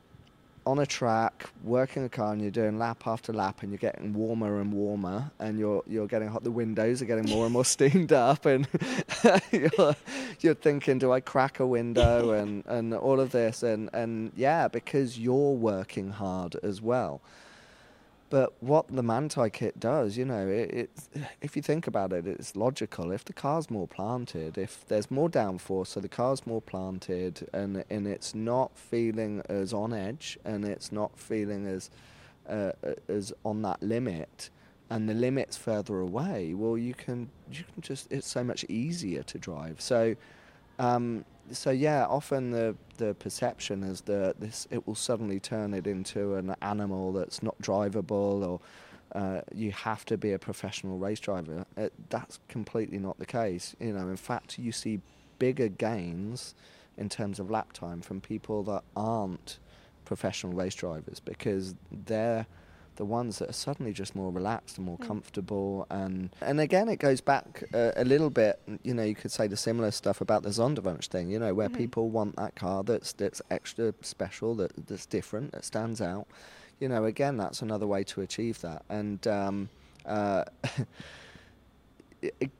[0.66, 4.14] on a track working a car and you're doing lap after lap and you're getting
[4.14, 7.66] warmer and warmer and you're you're getting hot the windows are getting more and more
[7.76, 8.68] steamed up and
[9.52, 9.96] you're,
[10.40, 14.70] you're thinking do I crack a window and and all of this and and yeah
[14.70, 17.20] because you're working hard as well
[18.34, 20.90] but what the Manthey kit does, you know, it, it,
[21.42, 23.12] if you think about it, it's logical.
[23.12, 27.84] If the car's more planted, if there's more downforce, so the car's more planted, and
[27.92, 31.92] and it's not feeling as on edge, and it's not feeling as
[32.50, 32.72] uh,
[33.08, 34.50] as on that limit,
[34.90, 36.56] and the limit's further away.
[36.56, 39.80] Well, you can you can just it's so much easier to drive.
[39.80, 40.16] So.
[40.80, 45.88] Um, so yeah, often the the perception is that this it will suddenly turn it
[45.88, 48.60] into an animal that's not drivable, or
[49.14, 51.66] uh, you have to be a professional race driver.
[51.78, 53.76] It, that's completely not the case.
[53.80, 55.02] You know, in fact, you see
[55.40, 56.56] bigger gains
[56.98, 59.60] in terms of lap time from people that aren't
[60.06, 62.46] professional race drivers because they're
[62.96, 65.08] the ones that are suddenly just more relaxed and more Mm.
[65.08, 69.32] comfortable and and again it goes back uh, a little bit you know you could
[69.32, 71.74] say the similar stuff about the Sonderwunsch thing you know where Mhm.
[71.78, 76.28] people want that car that's that's extra special that that's different that stands out
[76.80, 79.70] you know again that's another way to achieve that and um,
[80.06, 80.44] uh,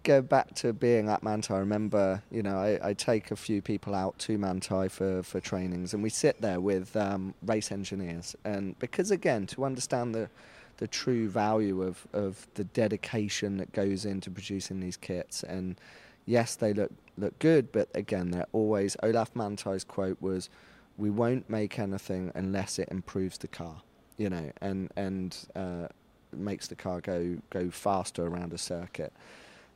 [0.04, 1.52] go back to being at Manthey.
[1.52, 5.40] I remember, you know, I, I take a few people out to Manthey for, for
[5.40, 10.30] trainings, and we sit there with um, race engineers, and because again, to understand the
[10.78, 15.80] the true value of, of the dedication that goes into producing these kits, and
[16.26, 20.50] yes, they look look good, but again, they're always Olaf Manthey's quote was,
[20.98, 23.82] "We won't make anything unless it improves the car,"
[24.18, 25.88] you know, and and uh,
[26.32, 29.14] makes the car go go faster around a circuit.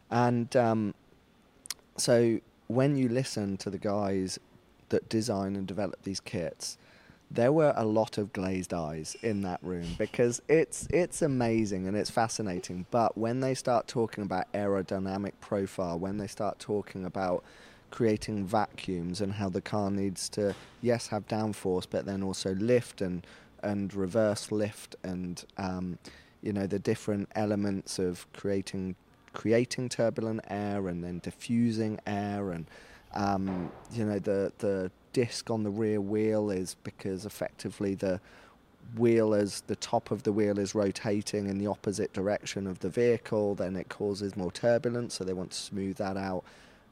[0.10, 0.94] And um,
[1.98, 4.40] so when you listen to the guys
[4.90, 6.78] that design and develop these kits,
[7.30, 11.98] there were a lot of glazed eyes in that room because it's it's amazing and
[11.98, 12.86] it's fascinating.
[12.90, 17.44] But when they start talking about aerodynamic profile, when they start talking about
[17.92, 23.02] creating vacuums and how the car needs to yes have downforce, but then also lift
[23.02, 23.28] and
[23.62, 25.98] and reverse lift and um,
[26.42, 28.96] you know the different elements of creating
[29.38, 32.66] creating turbulent air and then diffusing air and
[33.14, 38.20] um, you know the the disc on the rear wheel is because effectively the
[38.96, 42.90] wheel as the top of the wheel is rotating in the opposite direction of the
[42.90, 46.44] vehicle then it causes more turbulence so they want to smooth that out.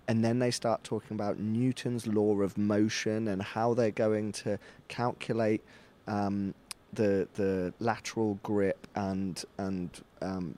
[0.08, 4.60] And then they start talking about Newton's law of motion and how they're going to
[4.88, 5.63] calculate
[6.05, 6.53] um,
[6.93, 9.89] the the lateral grip and and
[10.21, 10.55] um,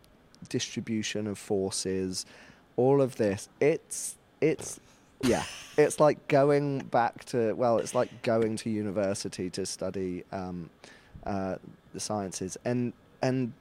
[0.50, 2.26] distribution of forces,
[2.76, 3.50] all of this.
[3.60, 4.80] It's it's
[5.24, 5.44] yeah,
[5.78, 10.70] it's like going back to well, it's like going to university to study um,
[11.26, 11.56] uh,
[11.94, 13.54] the sciences, and and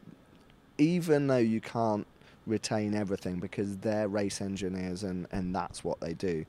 [0.79, 2.07] even though you can't
[2.47, 6.45] retain everything because they're race engineers and and that's what they do,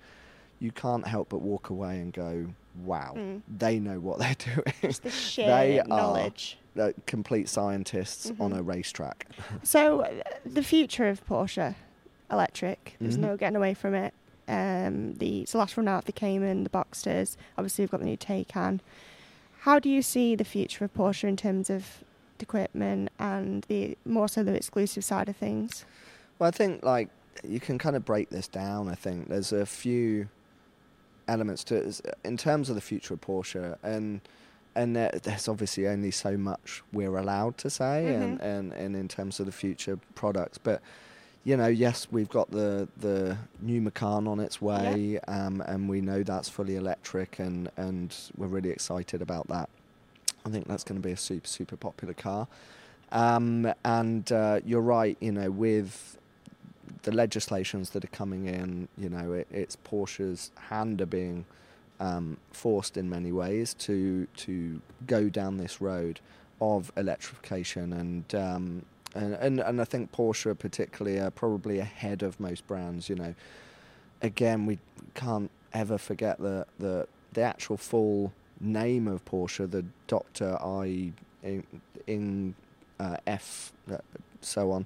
[0.59, 2.45] you can't help but walk away and go,
[2.83, 3.41] wow, Mm.
[3.57, 4.73] they know what they're doing.
[4.81, 6.57] Just the They are- knowledge.
[6.77, 8.57] Uh, complete scientists on Mhm.
[8.59, 9.27] a racetrack.
[9.63, 10.11] So, uh,
[10.45, 11.75] the future of Porsche
[12.31, 13.21] electric, there's Mhm.
[13.21, 14.13] no getting away from it.
[14.47, 17.35] Um, the it's the last run out of the Cayman, the Boxsters.
[17.57, 18.79] Obviously, we've got the new Taycan.
[19.61, 22.03] How do you see the future of Porsche in terms of
[22.37, 25.83] the equipment and the more so the exclusive side of things?
[26.39, 27.09] Well, I think like
[27.43, 28.87] you can kind of break this down.
[28.87, 30.29] I think there's a few
[31.27, 34.21] elements to it uh, in terms of the future of Porsche, and
[34.77, 38.43] and there, there's obviously only so much we're allowed to say, and, Mhm.
[38.43, 40.81] and and in terms of the future products, but
[41.43, 46.01] you know, yes, we've got the the new Macan on its way, um, and we
[46.01, 49.69] know that's fully electric, and and we're really excited about that.
[50.45, 52.47] I think that's going to be a super super popular car.
[53.11, 56.17] Um, and uh, you're right, you know, with
[57.03, 61.45] the legislations that are coming in, you know, it, it's Porsche's hand are being
[61.99, 66.19] um, forced in many ways to to go down this road
[66.61, 68.85] of electrification and um,
[69.15, 73.09] and, and and I think Porsche particularly are probably ahead of most brands.
[73.09, 73.35] You know,
[74.21, 74.79] again, we
[75.15, 81.11] can't ever forget the the the actual full name of Porsche, the Doctor I
[81.43, 81.63] in,
[82.05, 82.55] in
[82.99, 83.97] uh, F, uh,
[84.41, 84.85] so on,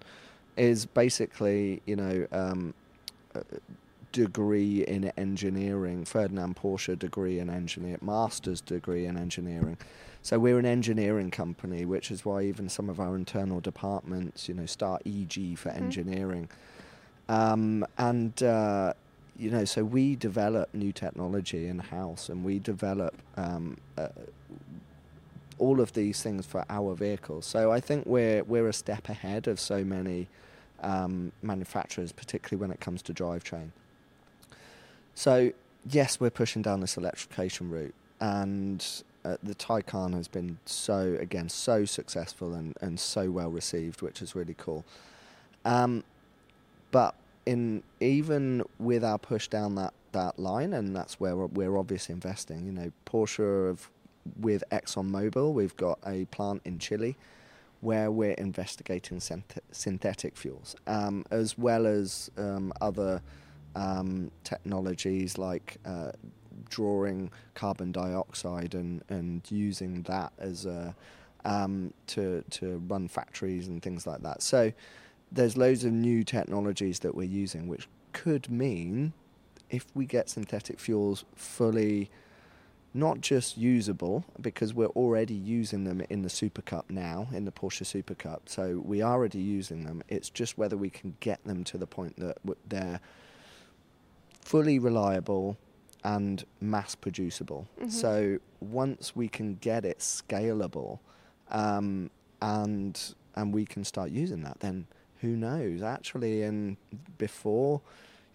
[0.57, 2.27] is basically you know.
[2.31, 2.73] Um,
[4.11, 9.77] degree in engineering, Ferdinand Porsche degree in engineering, master's degree in engineering.
[10.23, 14.53] So we're an engineering company, which is why even some of our internal departments, you
[14.53, 15.75] know, start EG for mm.
[15.75, 16.49] engineering.
[17.27, 18.93] Um, and uh,
[19.37, 24.09] you know, so we develop new technology in house, and we develop um, uh,
[25.57, 27.45] all of these things for our vehicles.
[27.45, 30.27] So I think we're we're a step ahead of so many
[30.81, 33.69] um, manufacturers, particularly when it comes to drivetrain.
[35.21, 35.51] So
[35.87, 38.83] yes, we're pushing down this electrification route, and
[39.23, 44.23] uh, the Taycan has been so again so successful and, and so well received, which
[44.23, 44.83] is really cool.
[45.63, 46.03] Um,
[46.89, 47.13] but
[47.45, 52.13] in even with our push down that, that line, and that's where we're, we're obviously
[52.13, 52.65] investing.
[52.65, 53.89] You know, Porsche have,
[54.39, 57.15] with ExxonMobil, we've got a plant in Chile
[57.81, 63.21] where we're investigating synth- synthetic fuels, um, as well as um, other
[63.75, 66.11] um, technologies like uh,
[66.69, 70.95] drawing carbon dioxide and, and using that as a
[71.43, 74.41] um, to to run factories and things like that.
[74.41, 74.71] So
[75.31, 79.13] there's loads of new technologies that we're using, which could mean
[79.69, 82.11] if we get synthetic fuels fully
[82.93, 87.51] not just usable because we're already using them in the Super Cup now in the
[87.51, 91.41] Porsche Super Cup so we are already using them it's just whether we can get
[91.45, 92.99] them to the point that they're
[94.41, 95.57] fully reliable
[96.03, 97.67] and mass producible.
[97.79, 97.89] Mm-hmm.
[97.89, 100.99] So once we can get it scalable,
[101.49, 102.09] um,
[102.41, 102.99] and
[103.35, 104.87] and we can start using that, then
[105.21, 105.81] who knows?
[105.81, 106.77] Actually, in
[107.17, 107.81] before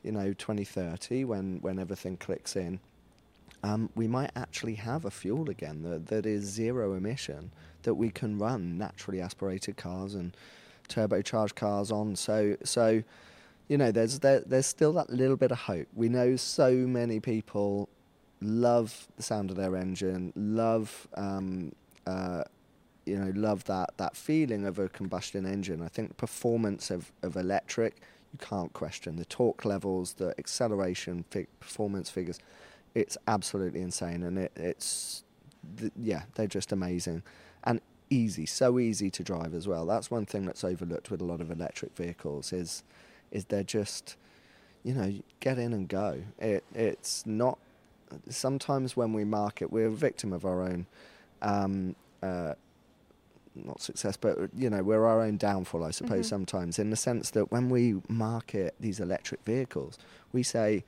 [0.03, 2.81] you know 2030, when when everything clicks in,
[3.63, 7.51] um, we might actually have a fuel again that that is zero emission
[7.83, 10.37] that we can run naturally aspirated cars and
[10.89, 12.15] turbocharged cars on.
[12.17, 13.03] So so
[13.69, 15.89] you know, there's there, there's still that little bit of hope.
[15.95, 17.89] We know so many people
[18.41, 21.73] love the sound of their engine, love um,
[22.07, 22.45] uh,
[23.05, 25.83] you know, love that that feeling of a combustion engine.
[25.83, 27.97] I think performance of, of electric,
[28.33, 32.39] you can't question the torque levels, the acceleration, fi- performance figures.
[32.95, 35.25] It's absolutely insane, and it, it's
[35.79, 37.23] th- yeah, they're just amazing
[37.65, 39.87] and easy, so easy to drive as well.
[39.87, 42.85] That's one thing that's overlooked with a lot of electric vehicles is
[43.31, 44.17] is they're just,
[44.85, 46.23] you know, get in and go.
[46.39, 47.59] It it's not.
[48.29, 50.87] Sometimes when we market, we're a victim of our own.
[51.43, 52.55] Um, uh,
[53.55, 56.29] not success, but you know, we're our own downfall, I suppose, mm-hmm.
[56.29, 59.99] sometimes, in the sense that when we market these electric vehicles,
[60.33, 60.85] we say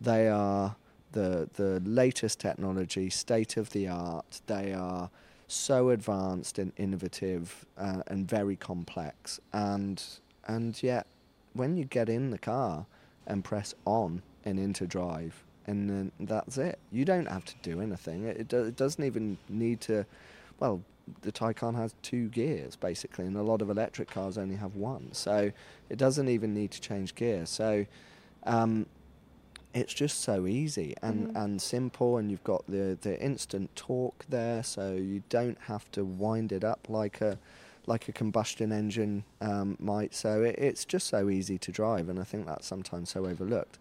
[0.00, 0.76] they are
[1.12, 4.40] the the latest technology, state of the art.
[4.46, 5.10] They are
[5.46, 10.02] so advanced and innovative uh, and very complex, and
[10.46, 11.06] and yet
[11.52, 12.86] when you get in the car
[13.26, 16.78] and press on and into drive, and then that's it.
[16.90, 18.24] You don't have to do anything.
[18.24, 20.06] It, it, do, it doesn't even need to.
[20.58, 20.82] Well,
[21.22, 25.12] the Taycan has two gears basically, and a lot of electric cars only have one.
[25.12, 25.52] So
[25.88, 27.46] it doesn't even need to change gear.
[27.46, 27.86] So
[28.44, 28.86] um,
[29.74, 31.36] it's just so easy and, mm-hmm.
[31.36, 36.04] and simple, and you've got the the instant torque there, so you don't have to
[36.04, 37.38] wind it up like a
[37.86, 40.14] like a combustion engine um, might.
[40.14, 43.78] So it, it's just so easy to drive, and I think that's sometimes so overlooked.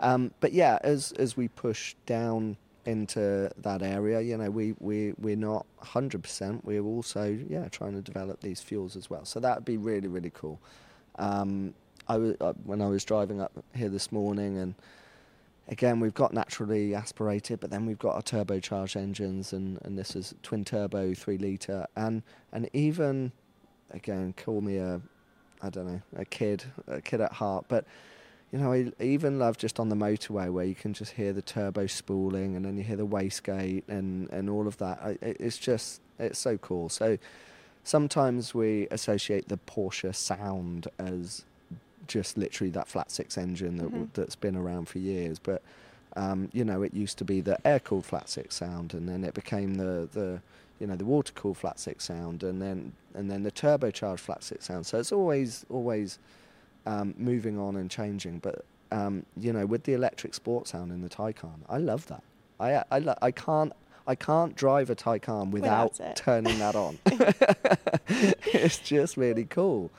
[0.00, 5.14] Um, but yeah, as as we push down into that area, you know, we we
[5.18, 6.64] we're not hundred percent.
[6.64, 9.24] We're also yeah trying to develop these fuels as well.
[9.24, 10.60] So that would be really really cool.
[11.16, 11.74] Um,
[12.08, 14.74] I was uh, when I was driving up here this morning and
[15.68, 20.16] again, we've got naturally aspirated, but then we've got our turbocharged engines, and, and this
[20.16, 23.32] is twin turbo, three litre, and and even
[23.92, 25.00] again, call me a,
[25.60, 27.84] I don't know, a kid, a kid at heart, but
[28.50, 31.40] you know, I even love just on the motorway where you can just hear the
[31.40, 34.98] turbo spooling and then you hear the wastegate and, and all of that.
[35.02, 36.90] I, it's just, it's so cool.
[36.90, 37.16] So
[37.82, 41.44] sometimes we associate the Porsche sound as
[42.08, 44.08] just literally that flat six engine that Mhm.
[44.14, 45.38] that's been around for years.
[45.38, 45.62] But
[46.14, 49.24] um, you know, it used to be the air cooled flat six sound, and then
[49.24, 50.40] it became the the
[50.78, 54.42] you know the water cooled flat six sound, and then and then the turbocharged flat
[54.42, 54.84] six sound.
[54.86, 56.18] So it's always always
[56.86, 58.38] um, moving on and changing.
[58.40, 62.22] But um, you know, with the electric sport sound in the Taycan, I love that.
[62.60, 63.72] I I, lo- I can't.
[64.04, 66.98] I can't drive a Taycan without, Without turning that on.
[68.52, 69.92] it's just really cool,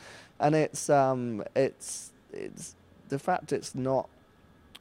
[0.43, 2.75] and it's um, it's it's
[3.07, 4.09] the fact it's not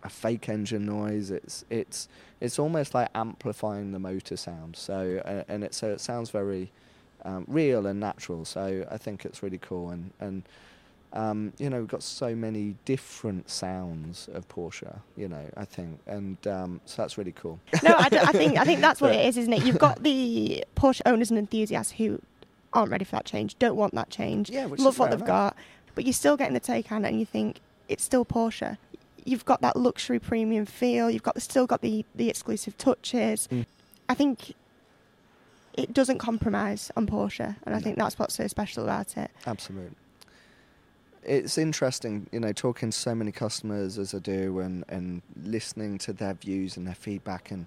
[0.03, 1.31] a fake engine noise.
[1.31, 2.09] It's it's
[2.41, 4.77] it's almost like amplifying the motor sound.
[4.77, 6.71] So uh, and it so it sounds very
[7.25, 8.45] um, real and natural.
[8.45, 10.43] So I think it's really cool and and.
[11.15, 14.99] Um, you know, we've got so many different sounds of Porsche.
[15.15, 17.61] You know, I think, and um, so that's really cool.
[17.83, 19.63] no, I, I think I think that's what it is, isn't it?
[19.63, 22.19] You've got the Porsche owners and enthusiasts who
[22.75, 25.27] aren't ready for that change, don't want that change, Yeah, which love what they've enough.
[25.27, 25.57] got,
[25.95, 28.79] but you're still getting the Taycan, and you think it's still Porsche.
[29.25, 31.11] You've got that luxury premium feel.
[31.11, 33.49] You've got still got the the exclusive touches.
[33.53, 33.67] Mm.
[34.09, 34.55] I think
[35.75, 39.31] it doesn't compromise on Porsche, and I think that's what's so special about it.
[39.47, 39.97] Absolutely.
[41.25, 45.99] It's interesting, you know, talking to so many customers as I do, and, and listening
[45.99, 47.67] to their views and their feedback, and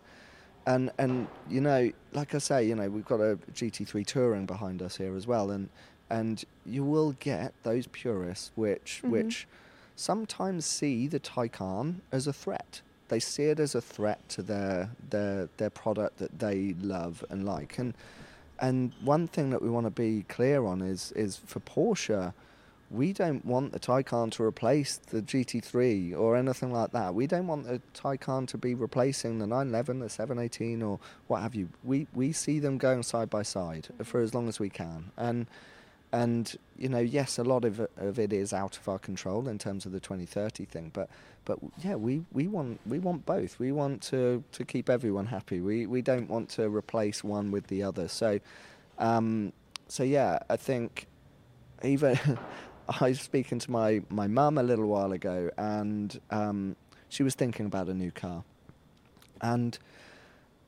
[0.66, 4.82] and and you know, like I say, you know, we've got a GT3 Touring behind
[4.82, 5.70] us here as well, and
[6.10, 9.10] and you will get those purists which Mhm.
[9.10, 9.48] which
[9.96, 12.82] sometimes see the Taycan as a threat.
[13.08, 17.46] They see it as a threat to their their their product that they love and
[17.46, 17.94] like, and
[18.60, 22.34] and one thing that we want to be clear on is is for Porsche,
[22.92, 27.16] we don't want the Taycan to replace the GT3 or anything like that.
[27.16, 31.56] We don't want the Taycan to be replacing the 911, the 718, or what have
[31.56, 31.70] you.
[31.84, 35.48] We we see them going side by side for as long as we can, and
[36.14, 39.58] and you know, yes, a lot of of it is out of our control in
[39.58, 41.10] terms of the 2030 thing, but
[41.46, 43.60] but yeah, we, we want we want both.
[43.60, 45.62] We want to, to keep everyone happy.
[45.62, 48.08] We we don't want to replace one with the other.
[48.08, 48.40] So
[48.98, 49.54] um,
[49.88, 51.08] so yeah, I think
[51.84, 52.20] even
[52.88, 56.76] I was speaking to my my mum a little while ago, and um,
[57.10, 58.44] she was thinking about a new car,
[59.42, 59.78] and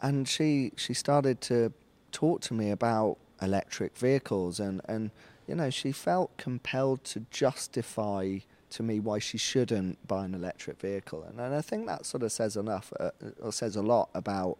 [0.02, 1.72] and she she started to
[2.12, 5.12] talk to me about electric vehicles, and and
[5.48, 8.40] you know she felt compelled to justify
[8.70, 12.24] to me why she shouldn't buy an electric vehicle, and, and I think that sort
[12.24, 13.12] of says enough uh,
[13.42, 14.58] or says a lot about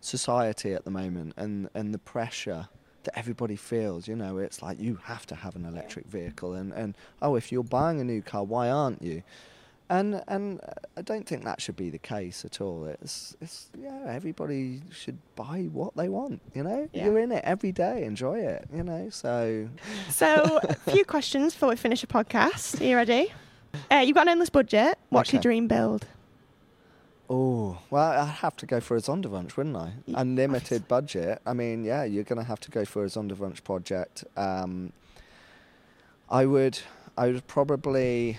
[0.00, 2.68] society at the moment and and the pressure
[3.04, 4.06] that everybody feels.
[4.08, 7.50] You know, it's like you have to have an electric vehicle, and and oh, if
[7.52, 9.22] you're buying a new car, why aren't you?
[9.90, 12.86] And and uh, I don't think that should be the case at all.
[12.86, 16.40] It's it's yeah, everybody should buy what they want.
[16.54, 17.04] You know, Yeah.
[17.06, 18.66] you're in it every day, enjoy it.
[18.74, 19.68] You know, so
[20.08, 22.80] So, a few questions before we finish a podcast.
[22.80, 23.32] Are you ready?
[23.90, 24.98] Uh, you've got an endless budget.
[25.10, 26.06] What's your dream build?
[27.34, 29.94] Oh, well, I'd have to go for a Sonderwunsch, wouldn't I?
[30.12, 31.40] Unlimited budget.
[31.46, 34.24] I mean, yeah, you're going to have to go for a Sonderwunsch project.
[34.36, 34.92] Um,
[36.28, 36.78] I would,
[37.16, 38.38] I would probably,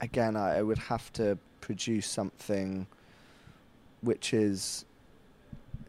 [0.00, 2.86] again, I, I would have to produce something
[4.00, 4.86] which is,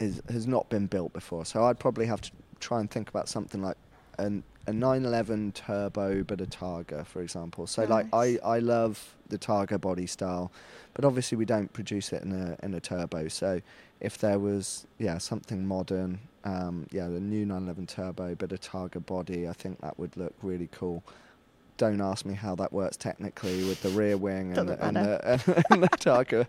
[0.01, 1.45] is has not been built before.
[1.45, 3.77] So I'd probably have to try and think about something like
[4.17, 7.67] an, a 911 turbo, but a Targa, for example.
[7.67, 10.51] So like, I, I love the Targa body style
[10.97, 13.27] but obviously we don't produce it in a in a turbo.
[13.27, 13.61] So
[14.01, 19.05] if there was yeah something modern, um, yeah the new 911 turbo, but a Targa
[19.05, 21.03] body, I think that would look really cool.
[21.77, 25.65] Don't ask me how that works technically with the rear wing and the, and, the,
[25.69, 26.47] and the Targa.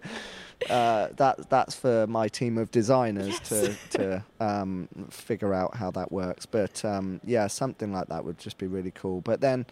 [0.71, 6.11] Uh, that that's for my team of designers to to um, figure out how that
[6.11, 6.47] works.
[6.47, 9.21] But um, yeah, something like that would just be really cool.
[9.21, 9.67] But then,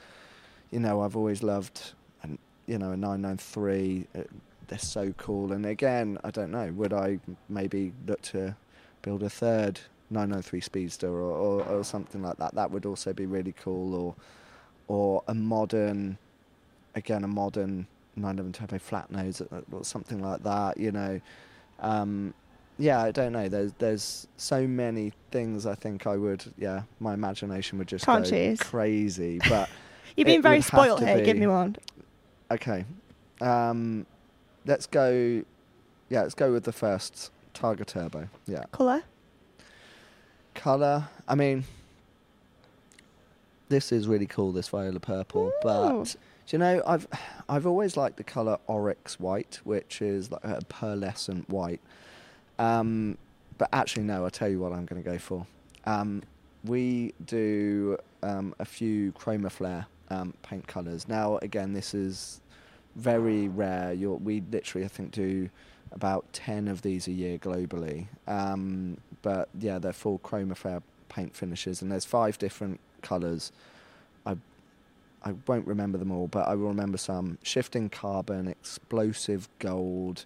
[0.70, 1.94] you know, I've always loved,
[2.66, 4.06] you know, a 993.
[4.14, 4.22] Uh,
[4.68, 5.52] they're so cool.
[5.52, 6.72] And again, I don't know.
[6.72, 8.56] Would I maybe look to
[9.02, 12.54] build a third 993 Speedster or, or, or something like that?
[12.54, 13.94] That would also be really cool.
[13.94, 14.14] Or
[14.88, 16.16] or a modern,
[16.94, 20.78] again, a modern 911 Turbo flat nose uh, or something like that.
[20.78, 21.20] You know.
[21.80, 22.34] Um,
[22.78, 23.48] yeah, I don't know.
[23.48, 26.44] There's there's so many things I think I would.
[26.58, 28.60] Yeah, my imagination would just Can't go choose.
[28.60, 29.38] crazy.
[29.48, 29.68] But
[30.16, 31.22] you've been very spoiled here.
[31.24, 31.76] Give me one.
[32.50, 32.84] Okay.
[33.40, 34.06] Um,
[34.64, 35.42] let's go.
[36.08, 38.28] Yeah, let's go with the first Targa Turbo.
[38.46, 38.64] Yeah.
[38.72, 39.02] Colour?
[40.54, 41.08] Color.
[41.26, 41.64] I mean,
[43.68, 44.52] this is really cool.
[44.52, 45.52] This viola purple, Ooh.
[45.62, 47.06] but do you know I've
[47.48, 51.80] I've always liked the color oryx white, which is like a pearlescent white.
[52.58, 53.18] Um,
[53.58, 54.24] but actually, no.
[54.24, 55.46] I'll tell you what I'm going to go for.
[55.84, 56.22] Um,
[56.64, 61.08] we do um, a few chroma flare um, paint colours.
[61.08, 62.40] Now, again, this is
[62.94, 63.92] very rare.
[63.92, 65.50] You're, we literally, I think, do
[65.92, 68.06] about 10 of these a year globally.
[68.26, 73.52] Um, but yeah, they're full Chromaflair paint finishes, and there's five different colours.
[74.24, 74.36] I
[75.22, 80.24] I won't remember them all, but I will remember some: shifting carbon, explosive gold,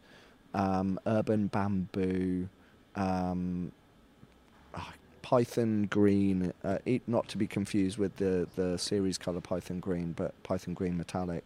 [0.55, 2.49] um, urban bamboo,
[2.97, 3.72] um,
[5.22, 6.52] python green.
[6.64, 10.74] Uh, it, not to be confused with the the series color python green, but python
[10.74, 11.44] green metallic.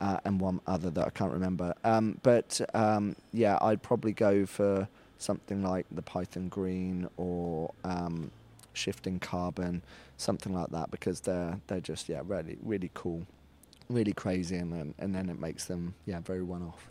[0.00, 1.74] Uh, and one other that I can't remember.
[1.82, 4.86] Um, but um, yeah, I'd probably go for
[5.18, 8.30] something like the Python Green or um,
[8.72, 9.82] Shifting Carbon,
[10.16, 13.26] something like that, because they're they're just yeah really really cool,
[13.88, 16.88] really crazy, and then and then it makes them yeah very one off.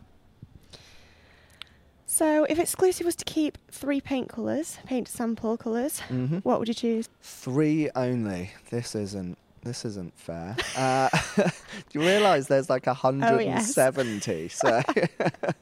[2.10, 6.38] So, if exclusive was to keep three paint colours, paint sample colors Mm-hmm.
[6.38, 7.10] what would you choose?
[7.22, 8.52] Three only.
[8.70, 9.38] This isn't.
[9.64, 10.56] This isn't fair.
[10.78, 11.52] Uh, do
[11.92, 14.48] you realise there's like hundred and seventy?
[14.48, 14.82] So,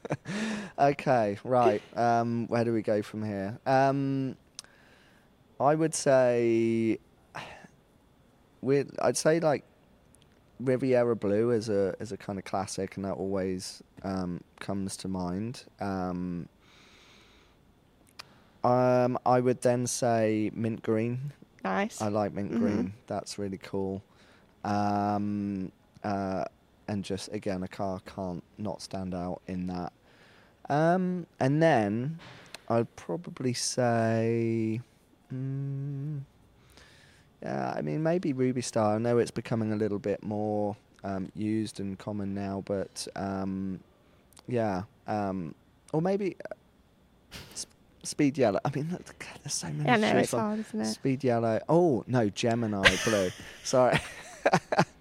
[0.78, 1.82] okay, right.
[1.96, 3.58] Um, where do we go from here?
[3.66, 4.36] Um,
[5.58, 6.98] I would say,
[8.60, 9.64] we I'd say like
[10.60, 15.08] Riviera Blue is a is a kind of classic, and that always um, comes to
[15.08, 15.64] mind.
[15.80, 16.48] Um,
[18.64, 21.32] um, I would then say mint green
[21.62, 22.00] Nice.
[22.00, 22.58] I like mint Mhm.
[22.58, 22.92] green.
[23.06, 24.02] That's really cool.
[24.64, 25.72] Um,
[26.04, 26.44] uh,
[26.88, 29.92] and just again, a car can't not stand out in that.
[30.68, 32.18] Um, and then
[32.68, 34.80] I'd probably say,
[35.32, 36.20] mm,
[37.42, 38.94] yeah, I mean maybe Ruby Star.
[38.96, 43.80] I know it's becoming a little bit more um, used and common now, but um,
[44.48, 45.54] yeah, um,
[45.92, 46.36] or maybe.
[46.44, 46.54] uh,
[47.54, 47.66] S-
[48.02, 48.60] Speed yellow.
[48.64, 49.84] I mean, look, there's so many.
[49.88, 50.84] yeah, no, it's hard, isn't it?
[50.86, 51.58] Speed yellow.
[51.68, 53.30] Oh no, Gemini blue.
[53.64, 53.98] Sorry.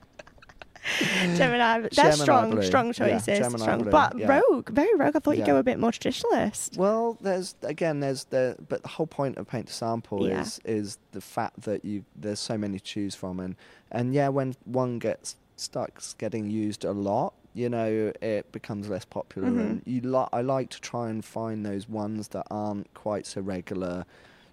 [0.99, 2.63] Gemini, they're Gemini strong, blue.
[2.63, 3.39] strong Yeah, choices.
[3.39, 4.39] Gemini strong, blue, but yeah.
[4.39, 5.15] rogue, very rogue.
[5.15, 6.77] I thought you'd go a bit more traditionalist.
[6.77, 10.41] Well, there's again, there's the but the whole point of paint to sample Yeah.
[10.41, 13.55] is is the fact that you there's so many to choose from, and
[13.91, 19.05] and yeah, when one gets starts getting used a lot, you know, it becomes less
[19.05, 19.59] popular, Mhm.
[19.59, 23.39] and you li- I like to try and find those ones that aren't quite so
[23.41, 24.05] regular,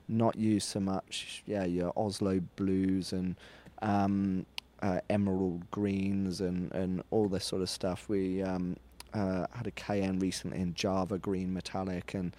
[0.09, 1.43] not used so much.
[1.47, 3.37] Yeah, your Oslo blues and.
[3.81, 4.47] Um,
[4.83, 8.09] uh, emerald greens and, and all this sort of stuff.
[8.09, 8.77] We um,
[9.15, 12.35] uh, had a Cayenne recently in Java green metallic, and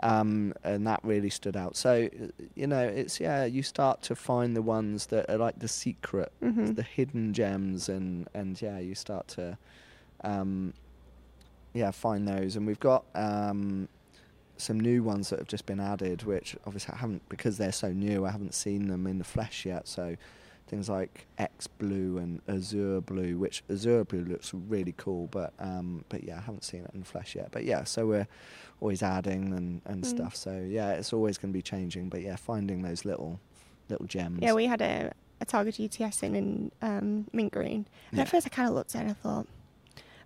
[0.00, 1.76] um, and that really stood out.
[1.76, 2.08] So
[2.54, 6.32] you know, it's yeah, you start to find the ones that are like the secret,
[6.42, 6.74] Mhm.
[6.76, 9.58] the hidden gems, and and yeah, you start to
[10.24, 10.72] um,
[11.74, 12.56] yeah find those.
[12.56, 13.88] And we've got um,
[14.56, 17.92] some new ones that have just been added, which obviously I haven't because they're so
[17.92, 18.24] new.
[18.26, 20.16] I haven't seen them in the flesh yet, so
[20.72, 26.02] things like X blue and azure blue, which azure blue looks really cool, but um,
[26.08, 27.48] but yeah, I haven't seen it in flesh yet.
[27.52, 28.26] But yeah, so we're
[28.80, 30.06] always adding and, and Mm.
[30.06, 30.34] stuff.
[30.34, 32.08] So yeah, it's always going to be changing.
[32.08, 33.38] But yeah, finding those little
[33.90, 34.38] little gems.
[34.40, 35.12] Yeah, we had a,
[35.42, 37.86] a Targa GTS in in um, mint green.
[38.10, 38.22] And Yeah.
[38.22, 39.46] at first, I kind of looked at it and I thought,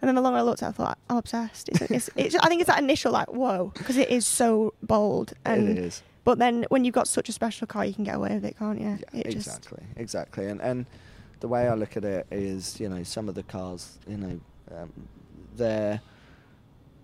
[0.01, 1.71] and then the longer I looked at it, I thought, I'm obsessed.
[1.71, 5.33] It's, it's, it's, I think it's that initial like, whoa, because it is so bold.
[5.45, 6.03] And it is.
[6.27, 8.59] But then when you've got such a special car, you can get away with it,
[8.59, 8.99] can't you?
[9.13, 10.47] Yeah, it exactly, exactly.
[10.47, 10.85] And and
[11.41, 14.41] the way I look at it is, you know, some of the cars, you know,
[14.77, 14.93] um,
[15.57, 16.01] they're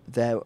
[0.09, 0.41] they're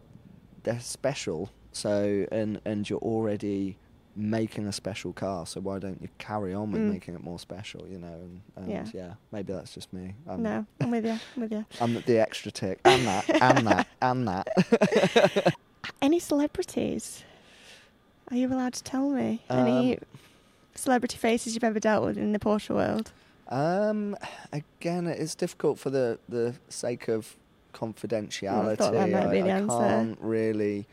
[0.62, 1.50] they're special.
[1.72, 3.76] So and and you're already
[4.18, 5.46] making a special car.
[5.46, 6.90] So why don't you carry on with Mm.
[6.92, 7.86] making it more special?
[7.88, 8.84] You know, and, and Yeah.
[8.94, 9.14] yeah.
[9.32, 10.14] maybe that's just me.
[10.26, 11.18] I'm, no, I'm with you.
[11.36, 11.64] I'm with you.
[11.80, 15.54] I'm the, the extra tick, and that, and that, and that.
[16.02, 17.22] Any celebrities?
[18.30, 19.42] Are you allowed to tell me?
[19.50, 20.04] Any Um,
[20.74, 23.12] celebrity faces you've ever dealt with in the Porsche world?
[23.48, 24.16] Um,
[24.52, 27.36] again, it's difficult for the the sake of
[27.72, 29.12] confidentiality.
[29.12, 30.86] might I, be the I can't really,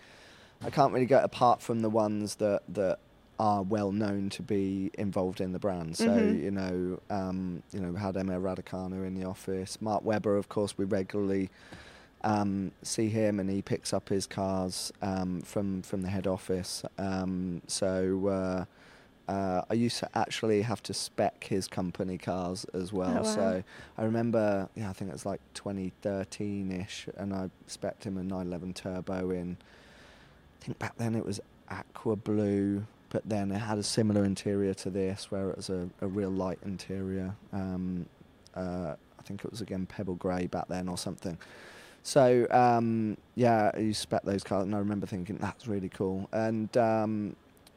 [0.63, 2.99] I can't really go apart from the ones that that
[3.39, 5.97] are well known to be involved in the brand.
[5.97, 6.43] So Mhm.
[6.43, 9.81] you know, um, you know, we had Emma Raducanu in the office.
[9.81, 11.49] Mark Webber, of course, we regularly.
[12.25, 16.85] Um, see him and he picks up his cars um, from from the head office.
[16.97, 18.65] Um, so uh,
[19.27, 23.19] uh, I used to actually have to spec his company cars as well.
[23.19, 23.35] Oh, wow.
[23.35, 23.63] So
[23.97, 28.73] I remember, yeah, I think it was like 2013-ish, and I spec'd him a 911
[28.73, 29.57] Turbo in.
[30.61, 34.73] I think back then it was aqua blue, but then it had a similar interior
[34.75, 37.33] to this, where it was a, a real light interior.
[37.53, 38.05] Um,
[38.55, 41.37] uh, I think it was again pebble grey back then or something.
[42.03, 46.27] So um, yeah, you spec those cars, and I remember thinking that's really cool.
[46.33, 47.35] And um,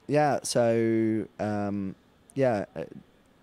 [0.09, 1.95] yeah, so um,
[2.35, 2.85] yeah, uh,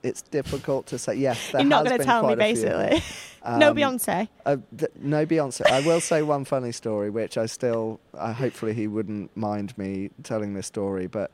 [0.04, 1.16] it's difficult to say.
[1.16, 3.02] Yes, You're not going to tell me, basically.
[3.46, 4.28] no Um, Beyonce.
[4.46, 5.66] Uh, th- no Beyonce.
[5.72, 10.10] I will say one funny story, which I still, uh, hopefully, he wouldn't mind me
[10.24, 11.08] telling this story.
[11.08, 11.32] But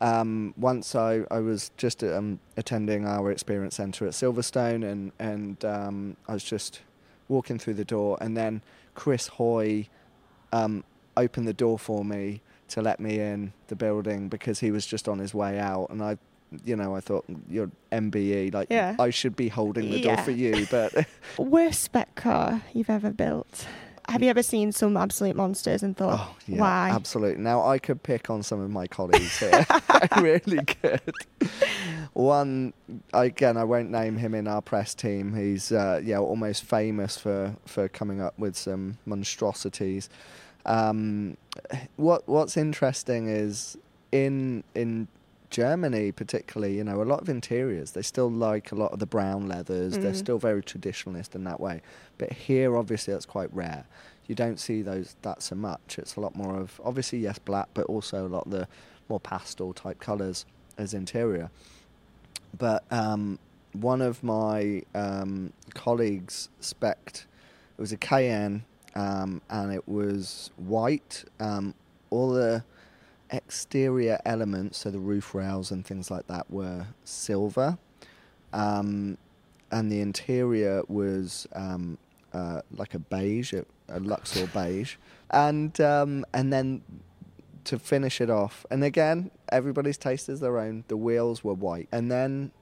[0.00, 5.62] um, once I, I was just um, attending our experience centre at Silverstone, and and
[5.66, 6.80] um, I was just
[7.28, 8.62] walking through the door, and then
[8.96, 9.88] Chris Hoy
[10.52, 10.82] um,
[11.16, 15.08] opened the door for me to let me in the building because he was just
[15.08, 16.18] on his way out, and I.
[16.64, 18.94] You know, I thought you're MBE, like Yeah.
[19.00, 20.94] I should be holding the door for you, but
[21.38, 23.66] Worst spec car you've ever built?
[24.08, 26.90] Have you ever seen some absolute monsters and thought, Oh, yeah, why?
[26.92, 27.42] Absolutely.
[27.42, 29.66] Now I could pick on some of my colleagues here.
[29.68, 31.00] I really could.
[32.12, 32.72] One,
[33.12, 35.34] again, I won't name him in our press team.
[35.34, 40.08] He's uh, yeah almost famous for for coming up with some monstrosities.
[40.64, 41.36] Um,
[41.96, 43.76] what What's interesting is
[44.12, 45.08] in in
[45.56, 49.06] Germany, particularly, you know, a lot of interiors they still like a lot of the
[49.06, 49.96] brown leathers.
[49.96, 50.16] They're Mm.
[50.26, 51.80] still very traditionalist in that way.
[52.18, 53.86] But here, obviously, that's quite rare.
[54.26, 55.98] You don't see those that so much.
[55.98, 58.68] It's a lot more of obviously yes black, but also a lot of the
[59.08, 60.44] more pastel type colours
[60.76, 61.48] as interior.
[62.58, 63.38] But um,
[63.72, 67.24] one of my um, colleagues spec'd
[67.78, 71.24] it was a Cayenne, um, and it was white.
[71.40, 71.72] Um,
[72.10, 72.62] all the
[73.30, 77.78] exterior elements, so the roof rails and things like that, were silver,
[78.52, 79.18] um,
[79.70, 81.98] and the interior was um,
[82.32, 84.96] uh, like a beige, a, a Luxor beige,
[85.30, 86.82] and um, and then
[87.64, 90.84] to finish it off, and again, everybody's taste is their own.
[90.88, 92.52] The wheels were white, and then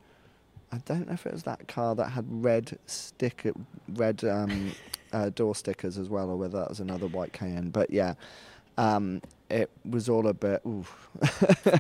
[0.72, 3.52] I don't know if it was that car that had red sticker,
[3.88, 4.72] red um,
[5.12, 7.70] uh, door stickers as well, or whether that was another white Cayenne.
[7.70, 8.14] But yeah,
[8.78, 9.20] um,
[9.50, 10.84] it was all a bit ooh.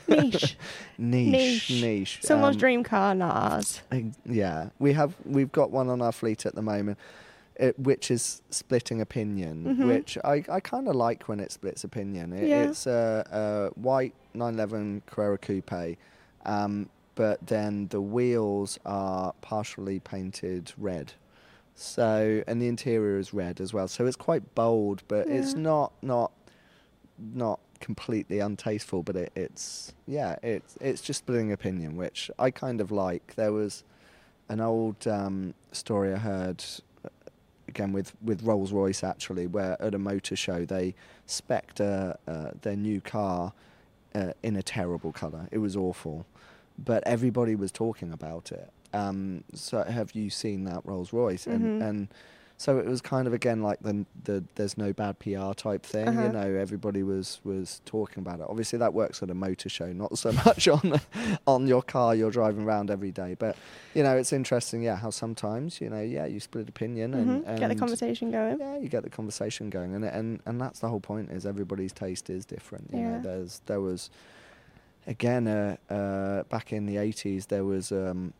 [0.08, 0.56] Niche.
[0.98, 1.70] niche, Niche.
[1.82, 2.18] niche.
[2.22, 3.80] Someone's Um, dream car, not ours.
[4.26, 6.98] Yeah, we have we've got one on our fleet at the moment,
[7.56, 9.86] it, which is splitting opinion, Mhm.
[9.88, 12.32] which I, I kind of like when it splits opinion.
[12.32, 12.64] It, Yeah.
[12.68, 15.96] It's a, a white 911 Carrera Coupe,
[16.44, 21.12] um, but then the wheels are partially painted red.
[21.74, 23.88] So and the interior is red as well.
[23.88, 26.30] So it's quite bold, but it's not not
[27.18, 32.80] not completely untasteful, but it, it's yeah, it's it's just splitting opinion, which I kind
[32.80, 33.34] of like.
[33.36, 33.84] There was
[34.48, 36.64] an old um, story I heard
[37.04, 37.08] uh,
[37.68, 40.94] again with with Rolls Royce actually, where at a motor show they
[41.26, 43.52] spec'd uh, uh, their new car
[44.14, 45.48] uh, in a terrible colour.
[45.50, 46.26] It was awful,
[46.78, 48.70] but everybody was talking about it.
[48.92, 51.46] Um, so have you seen that Rolls Royce?
[51.46, 51.80] And Mhm.
[51.88, 52.08] and
[52.56, 56.08] so it was kind of again like the the there's no bad PR type thing.
[56.08, 56.22] Uh-huh.
[56.22, 58.46] You know, everybody was was talking about it.
[58.48, 61.00] Obviously, that works at a motor show, not so much on
[61.46, 63.34] on your car you're driving around every day.
[63.38, 63.56] But
[63.94, 67.48] you know, it's interesting, yeah, how sometimes you know, yeah, you split opinion and, Mhm.
[67.48, 68.58] and Get the conversation going.
[68.60, 71.30] yeah, you get the conversation going, and and and that's the whole point.
[71.32, 72.88] Is everybody's taste is different.
[72.92, 73.10] You Yeah.
[73.16, 74.10] know, there's there was
[75.06, 78.32] again uh, uh, back in the eighties there was um,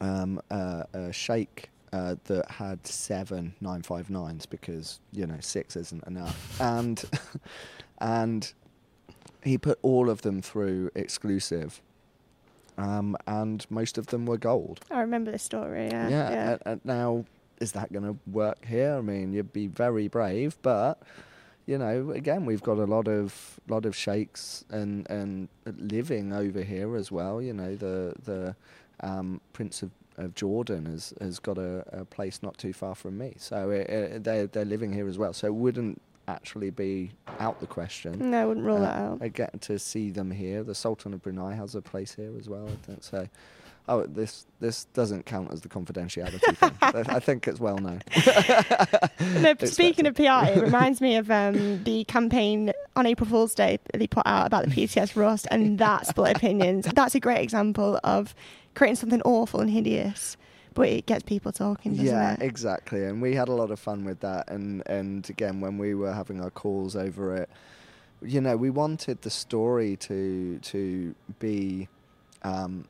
[0.00, 1.70] um, uh, a shake.
[1.96, 7.02] Uh, that had seven nine five nines because you know six isn't enough, and
[7.98, 8.52] and
[9.42, 11.80] he put all of them through exclusive,
[12.76, 14.80] um, and most of them were gold.
[14.90, 15.86] I remember the story.
[15.86, 16.08] Yeah.
[16.08, 16.30] Yeah.
[16.30, 16.50] yeah.
[16.50, 17.24] And, and now,
[17.62, 18.96] is that going to work here?
[18.96, 21.00] I mean, you'd be very brave, but
[21.64, 26.62] you know, again, we've got a lot of lot of sheikhs and and living over
[26.62, 27.40] here as well.
[27.40, 28.54] You know, the the
[29.00, 33.18] um, Prince of, of Jordan has has got a, a place not too far from
[33.18, 35.32] me, so it, it, they're they're living here as well.
[35.32, 38.30] So it wouldn't actually be out the question.
[38.30, 39.18] no, I wouldn't rule Uh, that out.
[39.22, 40.64] I get to see them here.
[40.64, 42.66] The Sultan of Brunei has a place here as well.
[42.66, 43.28] I think so.
[43.88, 46.72] Oh, this this doesn't count as the confidentiality thing.
[46.82, 48.02] I think it's well known.
[49.40, 53.78] No, speaking of PR, it reminds me of um, the campaign on April Fool's Day
[53.92, 56.86] that they put out about the PTS rust and that split opinions.
[56.94, 58.34] That's a great example of
[58.74, 60.36] creating something awful and hideous,
[60.74, 62.42] but it gets people talking, doesn't yeah, it?
[62.42, 63.04] exactly.
[63.04, 64.48] And we had a lot of fun with that.
[64.48, 67.50] And and again, when we were having our calls over it,
[68.22, 71.88] you know, we wanted the story to to be.
[72.42, 72.86] Um,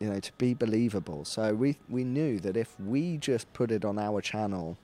[0.00, 1.24] you know, to be believable.
[1.24, 4.76] So we we knew that if we just put it on our channel,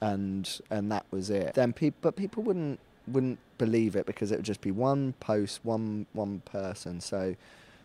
[0.00, 4.36] and and that was it, then people but people wouldn't wouldn't believe it because it
[4.36, 7.00] would just be one post, one one person.
[7.00, 7.36] So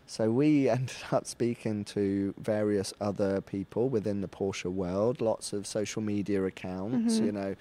[0.06, 5.66] so we ended up speaking to various other people within the Porsche world, lots of
[5.66, 7.26] social media accounts, Mhm.
[7.26, 7.54] you know,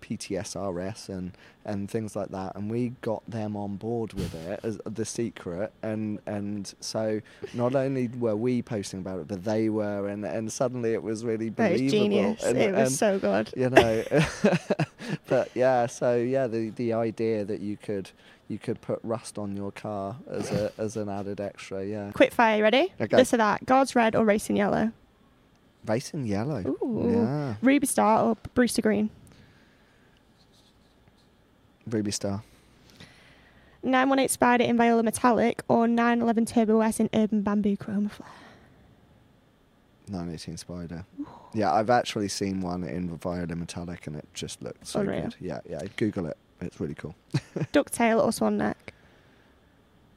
[0.00, 1.32] PTSRS and
[1.64, 5.72] and things like that, and we got them on board with it as the secret,
[5.82, 7.20] and and so
[7.54, 11.24] not only were we posting about it, but they were, and and suddenly it was
[11.24, 11.90] really That believable.
[11.90, 12.42] genius.
[12.44, 13.52] And, it was and, so good.
[13.56, 14.04] you know,
[15.28, 18.10] but yeah, so yeah, the the idea that you could
[18.48, 22.10] you could put rust on your car as a as an added extra, yeah.
[22.12, 22.92] Quick fire, ready?
[23.00, 23.16] Okay.
[23.16, 23.64] This or that.
[23.66, 24.92] Guards red or racing yellow?
[25.86, 26.62] Racing yellow.
[26.82, 27.10] Ooh.
[27.10, 27.54] Yeah.
[27.62, 29.08] Ruby Star or Brewster Green?
[31.90, 32.42] Ruby Star.
[33.82, 38.28] 918 Spider in Viola Metallic or 911 Turbo S in Urban Bamboo Chroma Flare?
[40.08, 41.04] 918 Spider.
[41.54, 45.22] Yeah, I've actually seen one in Viola Metallic and it just looked so oh, Unreal.
[45.22, 45.36] good.
[45.40, 45.80] Yeah, yeah.
[45.96, 46.36] Google it.
[46.60, 47.14] It's really cool.
[47.72, 48.92] Ducktail or Swan Neck?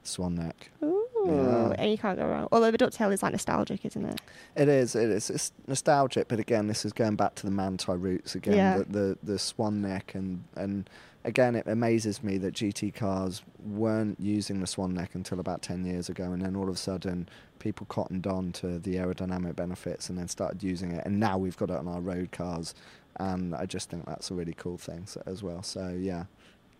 [0.06, 0.70] Swan neck.
[0.82, 1.04] Ooh.
[1.26, 1.74] Yeah.
[1.78, 2.48] And you can't go wrong.
[2.52, 4.20] Although the ducktail is like nostalgic, isn't it?
[4.54, 4.94] It is.
[4.94, 5.30] It is.
[5.30, 8.56] It's nostalgic, but again, this is going back to the Manthey roots again.
[8.56, 8.78] Yeah.
[8.78, 10.88] The, the the swan neck and and
[11.24, 15.84] again, it amazes me that GT cars weren't using the swan neck until about ten
[15.84, 20.08] years ago, and then all of a sudden, people cottoned on to the aerodynamic benefits
[20.08, 22.74] and then started using it, and now we've got it on our road cars,
[23.16, 25.62] and I just think that's a really cool thing so, as well.
[25.62, 26.24] So yeah,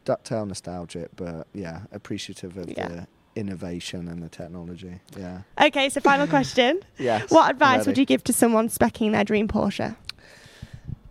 [0.05, 2.89] ducktail nostalgic, but yeah, appreciative of Yeah.
[2.89, 5.01] the innovation and the technology.
[5.19, 5.41] Yeah.
[5.61, 6.81] Okay, so final question.
[6.99, 7.31] Yes.
[7.31, 9.97] What advice would you give to someone specking their dream Porsche?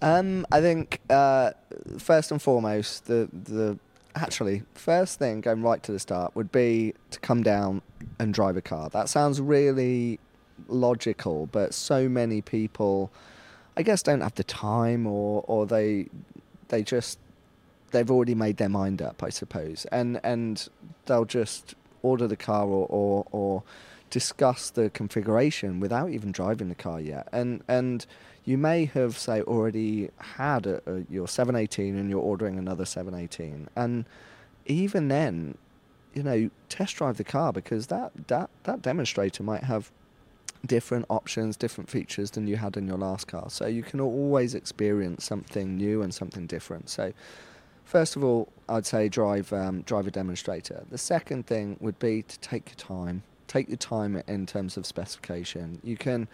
[0.03, 1.51] Um, I think uh,
[1.97, 3.79] first and foremost, the the
[4.15, 7.81] actually first thing going right to the start would be to come down
[8.19, 8.89] and drive a car.
[8.89, 10.19] That sounds really
[10.67, 13.11] logical, but so many people,
[13.77, 16.09] I guess, don't have the time, or or they
[16.67, 17.17] they just
[17.91, 20.67] they've already made their mind up, I suppose, and and
[21.05, 23.63] they'll just order the car or or, or
[24.09, 28.05] discuss the configuration without even driving the car yet, and and
[28.45, 33.69] you may have say already had a, a, your 718 and you're ordering another 718
[33.75, 34.05] and
[34.65, 35.57] even then
[36.13, 39.91] you know test drive the car because that that that demonstrator might have
[40.65, 43.49] different options different features than you had in your last car.
[43.49, 46.89] So you can always experience something new and something different.
[46.89, 47.11] So
[47.83, 50.85] first of all i'd say drive um, drive a demonstrator.
[50.89, 54.85] The second thing would be to take your time take your time in terms of
[54.85, 55.79] specification.
[55.83, 56.27] You can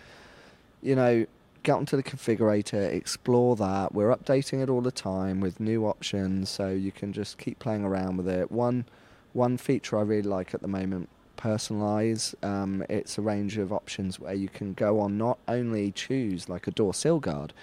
[0.82, 1.26] you know
[1.64, 3.93] get onto the configurator, explore that.
[3.93, 7.84] We're updating it all the time with new options, so you can just keep playing
[7.84, 8.51] around with it.
[8.51, 8.86] One
[9.34, 11.07] one feature I really like at the moment,
[11.38, 12.36] personalize.
[12.43, 16.68] Um, it's a range of options where you can go on not only choose like
[16.68, 17.53] a door sill guard,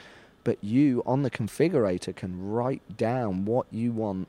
[0.44, 4.28] but you on the configurator can write down what you want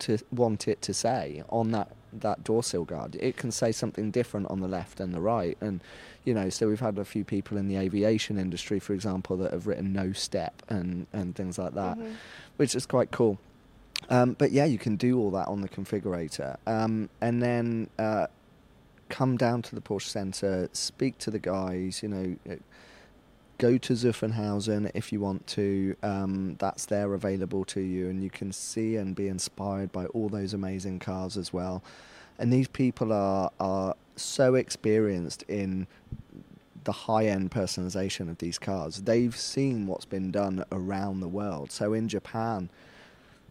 [0.00, 3.16] to want it to say on that that door sill guard.
[3.20, 5.80] It can say something different on the left and the right, and
[6.24, 6.48] you know.
[6.50, 9.92] So we've had a few people in the aviation industry, for example, that have written
[9.92, 12.12] no step and and things like that, Mhm.
[12.56, 13.38] which is quite cool.
[14.10, 18.28] Um, but yeah, you can do all that on the configurator, um, and then uh,
[19.08, 22.02] come down to the Porsche Center, speak to the guys.
[22.02, 22.56] You know, uh,
[23.58, 25.96] go to Zuffenhausen if you want to.
[26.02, 30.28] Um, that's there available to you, and you can see and be inspired by all
[30.28, 31.82] those amazing cars as well.
[32.38, 35.86] And these people are are so experienced in
[36.84, 39.02] the high end personalization of these cars.
[39.02, 41.70] They've seen what's been done around the world.
[41.70, 42.70] So in Japan,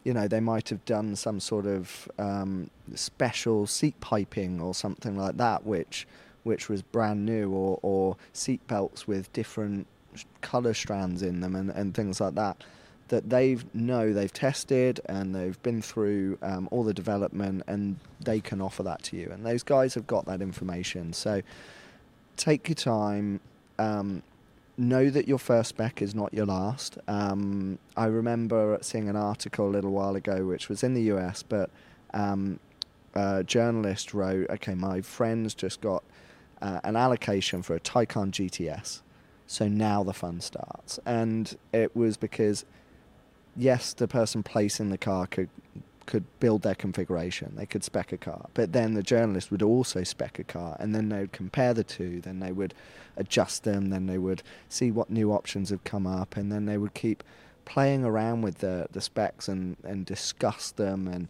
[0.03, 5.17] you know, they might have done some sort of um, special seat piping or something
[5.17, 6.07] like that, which
[6.43, 9.85] which was brand new, or or seat belts with different
[10.41, 12.63] color strands in them and, and things like that.
[13.09, 18.41] That they've know they've tested and they've been through um, all the development and they
[18.41, 19.29] can offer that to you.
[19.31, 21.13] And those guys have got that information.
[21.13, 21.41] So
[22.35, 23.39] take your time.
[23.79, 24.23] Um,
[24.77, 26.97] know that your first spec is not your last.
[27.07, 31.43] Um, I remember seeing an article a little while ago, which was in the US,
[31.43, 31.69] but
[32.13, 32.59] um,
[33.15, 36.03] a journalist wrote, "Okay, my friend's just got
[36.61, 39.01] uh, an allocation for a Taycan GTS,
[39.47, 42.65] so now the fun starts." And it was because,
[43.55, 45.49] yes, the person placing the car could
[46.05, 47.53] could build their configuration.
[47.55, 50.95] They could spec a car, but then the journalist would also spec a car, and
[50.95, 52.21] then they would compare the two.
[52.21, 52.73] Then they would
[53.17, 53.89] adjust them.
[53.89, 57.23] Then they would see what new options have come up, and then they would keep
[57.65, 61.07] playing around with the the specs and and discuss them.
[61.07, 61.27] And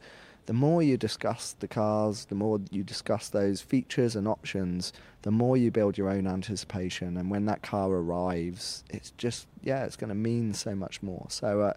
[0.48, 4.94] the more you discuss the cars, the more you discuss those features and options,
[5.24, 7.18] the more you build your own anticipation.
[7.18, 11.26] And when that car arrives, it's just yeah, it's going to mean so much more.
[11.30, 11.74] So uh,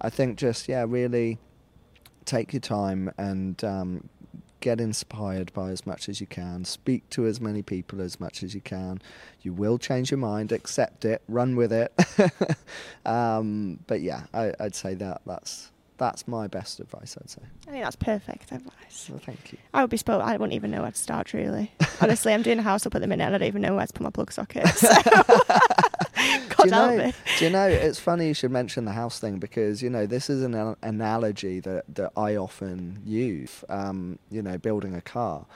[0.00, 1.38] I think just yeah, really
[2.24, 4.08] take your time and um,
[4.58, 6.64] get inspired by as much as you can.
[6.64, 9.00] Speak to as many people as much as you can.
[9.42, 10.50] You will change your mind.
[10.50, 11.22] Accept it.
[11.28, 11.92] Run with it.
[13.06, 17.42] um, but yeah, I, I'd say that that's that's my best advice, I'd say.
[17.66, 18.72] I think that's perfect advice.
[18.88, 19.58] So thank you.
[19.74, 20.22] I would be spoke.
[20.22, 21.32] I wouldn't even know where to start.
[21.34, 23.74] Really, honestly, I'm doing a house up at the minute, and I don't even know
[23.74, 24.66] where to put my plug socket.
[24.78, 24.88] So.
[26.48, 27.12] God do you help know, me.
[27.38, 27.66] Do you know?
[27.66, 30.76] It's funny you should mention the house thing because you know this is an an
[30.82, 33.64] analogy that that I often use.
[33.68, 35.46] Um, you know, building a car.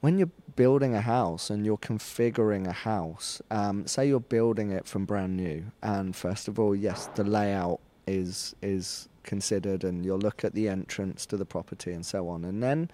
[0.00, 4.86] When you're building a house and you're configuring a house, um, say you're building it
[4.86, 10.24] from brand new, and first of all, yes, the layout is is considered, and you'll
[10.28, 12.90] look at the entrance to the property and so on, and then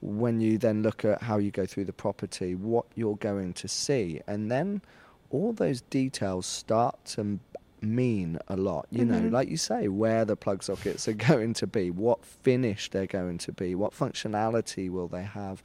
[0.00, 3.68] when you then look at how you go through the property, what you're going to
[3.68, 4.68] see, and then
[5.30, 7.38] all those details start to
[7.82, 8.84] mean a lot.
[8.90, 9.32] You know, Mhm.
[9.38, 12.18] like you say, where the plug sockets are going to be, what
[12.48, 15.62] finish they're going to be, what functionality will they have,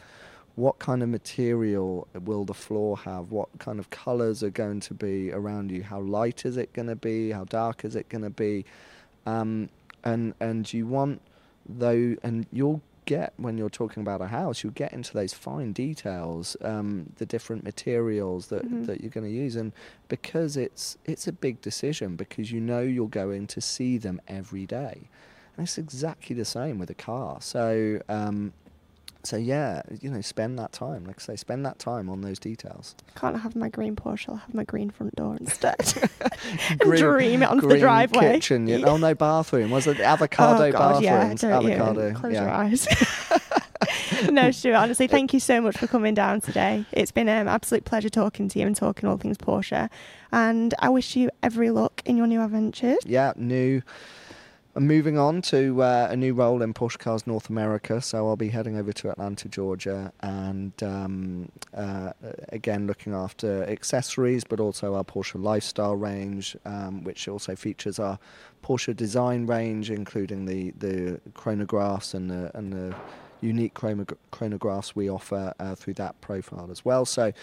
[0.56, 4.94] what kind of material will the floor have, what kind of colours are going to
[4.94, 8.24] be around you, how light is it going to be, how dark is it going
[8.32, 8.66] to be,
[9.26, 9.70] um,
[10.04, 11.22] and and you want
[11.68, 15.74] though, and you'll get when you're talking about a house, you'll get into those fine
[15.74, 18.86] details, um, the different materials that, Mhm.
[18.86, 19.72] that you're going to use, and
[20.08, 24.66] because it's it's a big decision because you know you're going to see them every
[24.66, 25.10] day,
[25.58, 27.42] and it's exactly the same with a car.
[27.42, 28.02] So.
[28.10, 28.54] Um,
[29.24, 31.06] so yeah, you know, spend that time.
[31.06, 32.96] Like I say, spend that time on those details.
[33.16, 34.30] Can't have my green Porsche.
[34.30, 35.78] I'll have my green front door instead.
[36.80, 38.34] Green- dream it onto the Green driveway.
[38.34, 38.68] kitchen.
[38.68, 38.86] Yeah.
[38.86, 39.72] Oh no, bathroom.
[39.72, 41.74] Was it avocado oh God, yeah, don't even.
[41.82, 42.14] avocado.
[42.14, 42.42] Close yeah.
[42.42, 42.88] your eyes.
[44.32, 44.76] no, Stewart.
[44.76, 46.86] Honestly, thank you so much for coming down today.
[46.92, 49.90] It's been an absolute pleasure talking to you and talking all things Porsche.
[50.32, 53.00] And I wish you every luck in your new adventures.
[53.06, 53.82] yeah, new.
[54.74, 58.38] I'm moving on to uh, a new role in Porsche Cars North America, so I'll
[58.38, 62.14] be heading over to Atlanta, Georgia, and um, uh,
[62.50, 68.18] again looking after accessories, but also our Porsche lifestyle range, um, which also features our
[68.64, 72.96] Porsche design range, including the the chronographs and the and the
[73.42, 77.06] unique chronog- chronographs we offer uh, through that profile as well.
[77.06, 77.34] So,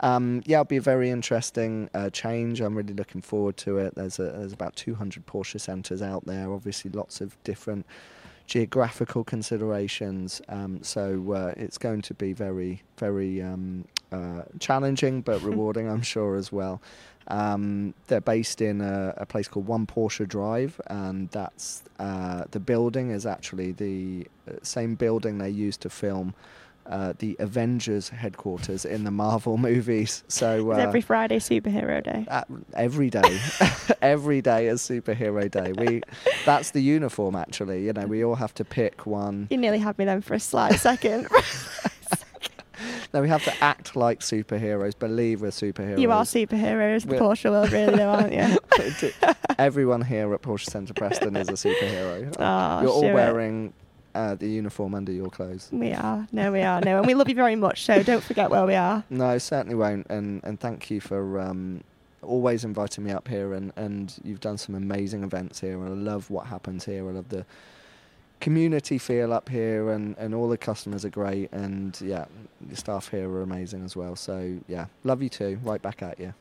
[0.00, 2.60] um, yeah, it'll be a very interesting uh, change.
[2.60, 3.94] I'm really looking forward to it.
[3.94, 6.52] There's a, there's about 200 Porsche centres out there.
[6.52, 7.86] Obviously, lots of different
[8.46, 10.40] geographical considerations.
[10.48, 16.02] Um, so uh, it's going to be very very um, uh, challenging, but rewarding, I'm
[16.02, 16.80] sure as well.
[17.28, 22.60] Um, they're based in a, a place called One Porsche Drive, and that's uh, the
[22.60, 26.34] building is actually the uh, same building they used to film
[26.88, 30.24] uh, the Avengers headquarters in the Marvel movies.
[30.28, 32.26] So uh, every Friday superhero day.
[32.28, 33.40] uh, every day,
[34.02, 35.72] every day is superhero day.
[35.72, 36.02] We
[36.44, 37.84] that's the uniform actually.
[37.84, 39.48] You know, we all have to pick one.
[39.50, 41.28] You nearly had me then for a slight second.
[43.14, 45.98] No, we have to act like superheroes, believe we're superheroes.
[45.98, 49.10] you are superheroes the We're- Porsche world, really, though, aren't you?
[49.58, 52.34] Everyone here at Porsche Centre Preston is a superhero.
[52.38, 53.72] Oh, You're all wearing
[54.14, 55.68] uh, the uniform under your clothes.
[55.72, 56.26] We are.
[56.32, 56.80] No, we are.
[56.82, 57.84] No, and we love you very much.
[57.84, 59.02] So don't forget where we are.
[59.10, 60.06] No, certainly won't.
[60.10, 61.82] And and thank you for um,
[62.22, 63.54] always inviting me up here.
[63.54, 65.82] And, and you've done some amazing events here.
[65.82, 67.08] And I love what happens here.
[67.08, 67.46] I love the
[68.40, 69.90] community feel up here.
[69.90, 71.52] And, and all the customers are great.
[71.52, 72.26] And yeah,
[72.60, 74.16] the staff here are amazing as well.
[74.16, 75.58] So yeah, love you too.
[75.62, 76.34] Right back at you.